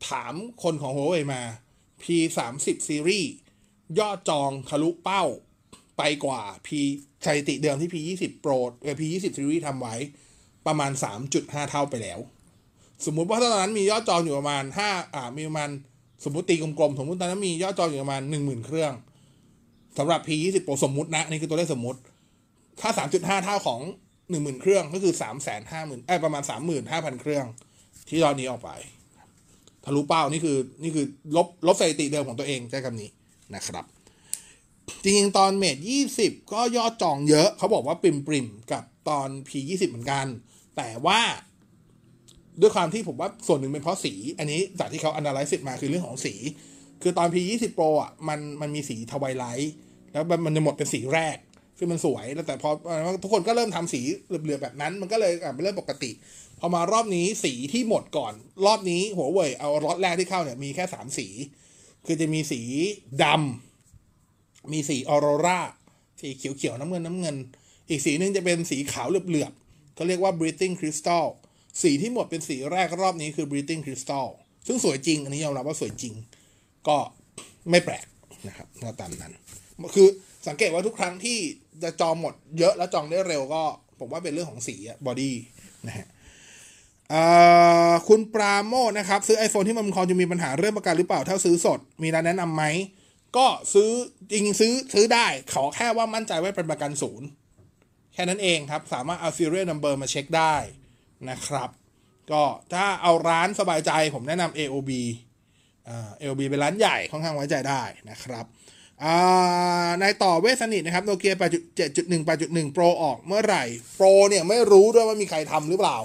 [0.09, 1.41] ถามคนของ Huawei มา
[2.03, 3.31] P30 ซีรีส์
[3.99, 5.23] ยอดจองทะลุเป้า
[5.97, 6.69] ไปกว่า P
[7.25, 9.95] สถิติเดิมที่ P20 Pro เออ P20 ซีรีส์ทำไว้
[10.67, 10.91] ประมาณ
[11.31, 12.19] 3.5 เท่าไปแล้ว
[13.05, 15.69] สมมุติว่าตอนนั้นมียอดจองอยู่ประมาณ 5 อ่า มีประมาณ
[16.23, 18.93] สมมติตีกลมๆ สมมติตอนนั้นมียอดจองอยู่ประมาณ 10,000 เครื่อง
[19.97, 21.99] สำหรับ P20 Pro สมมตินะนี่คือตัวเลขสมมติ
[22.81, 23.81] ถ้า3.5เท่าของ
[24.21, 25.13] 10,000เครื่องก็คือ
[25.59, 26.43] 350,000เอ้ประมาณ
[26.81, 27.45] 35,000เครื่อง
[28.09, 28.69] ที่ตอนนี้ออกไป
[29.85, 31.05] ทะลุเป้านี่คือนี่คือ
[31.35, 33.09] ลบลบสถิติเดิมของตัวเองใช้คำนี้
[33.55, 33.85] นะครับ
[35.03, 35.77] จริงๆ ตอนเมท
[36.15, 40.25] 20ก็ยอดจองเยอะเขาบอกว่าปริมปริมกับตอน P20 เหมือนกัน
[40.77, 41.19] แต่ว่า
[42.61, 46.33] ด้วยความที่ผมว่าส่วนหนึ่งเป็นเพราะสี อันนี้จากที่เขา analyze มาคือเรื่องของสี
[47.01, 49.73] คือตอน P20 Pro อะมันมันมีสีทวายไลท์
[50.15, 51.37] แล้วมันจะหมดเป็นสีแรก
[51.77, 52.69] ซึ่งมันสวยแล้วแต่พอ
[53.23, 56.11] ทุกคนก็เริ่มทำสีเหลือบๆแบบนั้น มันก็เลยอ่เป็นเรื่องปกติ
[56.59, 58.33] พอมารอบนี้สีที่หมดก่อน
[58.65, 61.27] รอบนี้หัวเว่ยเอาล็อตแรกที่เข้าเนี่ยมีแค่สามสี
[62.05, 62.61] คือจะมีสี
[63.23, 65.59] ดำมีสีออโรรา
[66.21, 67.35] สีเขียวๆน้ำเงินน้ำเงิน
[67.89, 71.25] อีกสีหนึงจะเป็นสีขาวเหลือบๆเขาเรียกว่า breathing crystal
[71.81, 74.27] สีที่หมดเป็นสีแรกรอบนี้คือ breathing crystal
[74.67, 76.13] ซึ่งสวยจริง อันนี้ยอมรับว่าสวยจริง
[76.87, 76.97] ก็
[77.69, 78.05] ไม่แปลก
[78.47, 79.33] นะครับก็ตามนั้น
[79.95, 80.07] คือ
[80.47, 81.39] สังเกตว่าทุกครั้งที่
[81.83, 83.63] จะจองหมดเยอะแล้วจองได้เร็วก็
[83.99, 85.35] ผมว่าเป็นเรื่องของสีอะ body
[85.87, 86.07] นะฮะ
[88.07, 92.63] คุณปราโมทนะครับ ซื้อ iPhone ที่มาบุญครองจะมีปัญหาเรื่องประกันหรือเปล่า ถ้าซื้อสด มีร้านแนะนำไหม
[93.37, 93.89] ก็ซื้อ
[94.31, 97.27] จริงซื้อซื้อได้ ขอแค่ว่ามั่นใจว่าเป็นประกันศูนย์
[98.13, 100.55] แค่นั้นเองครับ สามารถเอา serial number มาเช็คได้
[101.29, 101.69] นะครับ
[102.31, 104.91] ก็ถ้าเอาร้านสบายใจผมแนะนำ AOB
[105.87, 108.45] อ่า AOB เป็นร้านใหญ่ค่อนข้างไว้ใจได้นะครับ
[109.03, 111.35] อ่าในต่อเวสนิทนะครับโนเกีย
[111.79, 113.63] 8.7.1 8.1 Pro ออกเมื่อไหร่
[113.97, 115.97] Pro เนี่ยไม่รู้ด้วยว่ามีใครทำหรือเปล่า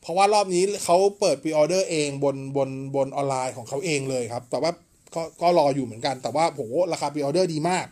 [0.00, 4.70] เพราะว่ารอบนี้เขาเปิด pre order เองบนบนบนออนไลน์ของเขาเองเลยครับ แต่ว่า
[5.14, 7.86] ก็ก็รออยู่เหมือนกัน แต่ว่าโหราคา pre order ดีมาก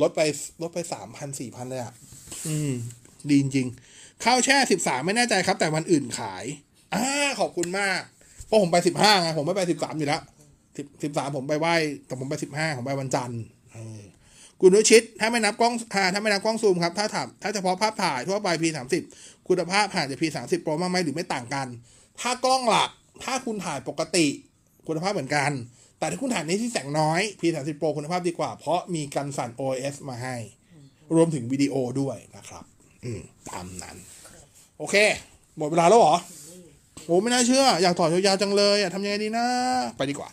[0.00, 0.20] ลดไป
[0.62, 1.94] ลดไปสามพันสี่พันเลยอะ
[2.46, 2.72] อืม
[3.28, 3.68] ดีจริง
[4.24, 6.44] ข้าวแช่สิบสามไม่แน่ใจครับ แต่วันอื่นขาย
[6.94, 7.04] อ่า
[7.40, 8.00] ขอบคุณมาก
[8.46, 10.20] เพราะผมไปสิบห้าไงผมไม่ไปสิบสามอยู่แล้ว
[10.76, 11.74] สิบสิบสามผมไปไหว้
[12.06, 13.40] แต่ผมไปสิบห้าผมไปวันจันทร์
[14.60, 15.72] คุณนุชิต ถ้าไม่นับกล้อง
[16.14, 19.02] ถ้าไม่นับกล้องซูมครับ ถ้าถามถ้าเฉพาะภาพถ่ายทั่วไป P สามสิบ
[19.48, 21.66] คุณภาพห่างจาก P สามสิบโปรมากไหมหรือไม่ต่างกัน
[22.20, 22.90] ถ้ากล้องหลัก
[23.24, 24.26] ถ้าคุณถ่ายปกติ
[24.86, 25.50] คุณภาพเหมือนกัน
[25.98, 30.36] แต่ถ้าคุณถ่ายในที่แสงน้อย P 3 0 Pro คุณภาพดีกว่า เพราะมีกันสั่น OS มาให้
[31.14, 32.64] รวมถึงวิดีโอด้วยนะครับ
[33.04, 33.96] อืมตามนั้น
[34.78, 34.96] โอเค
[35.58, 36.16] หมดเวลาแล้วเหรอ
[37.06, 39.46] โอ้ไม่น่าเชื่อ อยากถอดยาวๆจังเลยอะทำยังไงดีนะ
[39.96, 40.28] ไปดีกว่า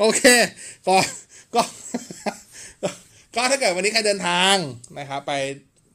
[0.00, 0.22] โอเค
[0.86, 0.96] ก็
[1.54, 1.62] ก็
[3.36, 4.56] ก็ถ้าเกิดวันนี้ใครเดินทาง
[4.98, 5.32] นะครับ ไป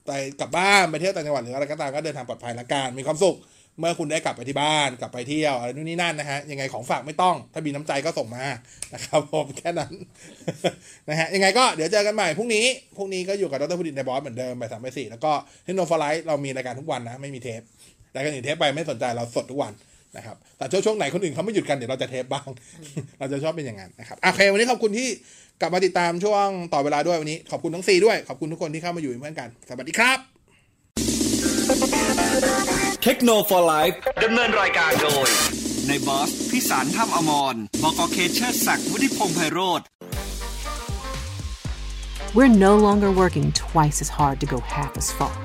[0.07, 3.37] ไปกลับบ้านไปเที่ยวต่างจังหวัดหรืออะไรก็ตามก็เดินทางปลอดภัยละกันมีความสุข
[3.79, 8.45] เมื่อคุณได้กลับไปที่บ้านกลับไปเที่ยวอะไรนู่นนี่นั่นนะฮะยังไงของฝากไม่ต้อง ถ้ามีน้ำใจก็ส่งมา
[8.93, 9.93] นะครับผมแค่นั้น
[11.09, 12.65] นะฮะยังไงก็เดี๋ยวเจอกันใหม่พรุ่งนี้
[12.97, 15.31] พรุ่งนี้ก็อยู่กับดรพุดินในบอสเหมือนเดิมไปสามไปสี่แล้วก็
[15.65, 17.61] เฮนโนฟลายเรามีรายการทุกวันนะไม่มีเทป
[18.15, 19.73] รายการอื่นเทปไปไม่สนใจเราสดทุกวัน
[20.17, 22.47] นะครับแต่ช่วงช่วงไหนคนอื่นเขาไม่หยุดกันเดี๋ยวเราจะเทปบ้าง
[23.19, 25.07] เราจะชอบเป็นอย่างนั้นนะครับโอเค วันนี้ขอบคุณที่
[25.61, 30.17] กลับมาติดตามช่วงต่อเวลาด้วยวันนี้ ขอบคุณทั้งสี่ด้วย ขอบคุณทุกคนที่เข้ามาอยู่เป็นเพื่อนกัน สวัสดีครับ
[33.03, 33.89] เทคโนโลยี
[34.23, 35.27] ดำเนินรายการโดย
[35.87, 39.81] ในบอสพิสารถ้ำอมรบกเคเชอร์ศักดิ์วุฒิพงษ์ไพโรธ
[42.37, 45.35] We're no longer working twice as hard to go half as far.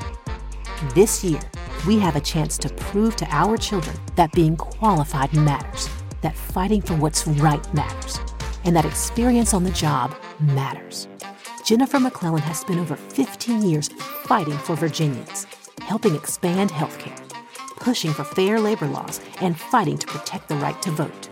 [0.98, 1.40] This year,
[1.86, 5.88] we have a chance to prove to our children that being qualified matters,
[6.22, 8.18] that fighting for what's right matters,
[8.64, 11.08] and that experience on the job matters.
[11.64, 13.88] Jennifer McClellan has spent over 15 years
[14.24, 15.46] fighting for Virginians,
[15.80, 17.18] helping expand healthcare,
[17.76, 21.28] pushing for fair labor laws, and fighting to protect the right to vote.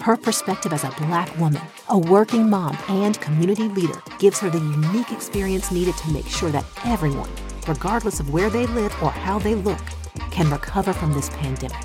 [0.00, 4.58] Her perspective as a black woman, a working mom, and community leader gives her the
[4.58, 7.30] unique experience needed to make sure that everyone,
[7.68, 9.80] regardless of where they live or how they look,
[10.30, 11.76] can recover from this pandemic.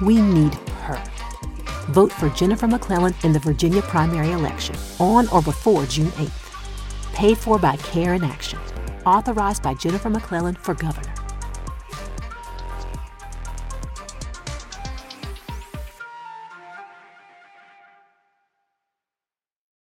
[0.00, 1.02] We need her.
[1.92, 7.14] Vote for Jennifer McClellan in the Virginia primary election on or before June 8th.
[7.14, 8.58] Paid for by Care in Action.
[9.04, 11.25] Authorized by Jennifer McClellan for governor.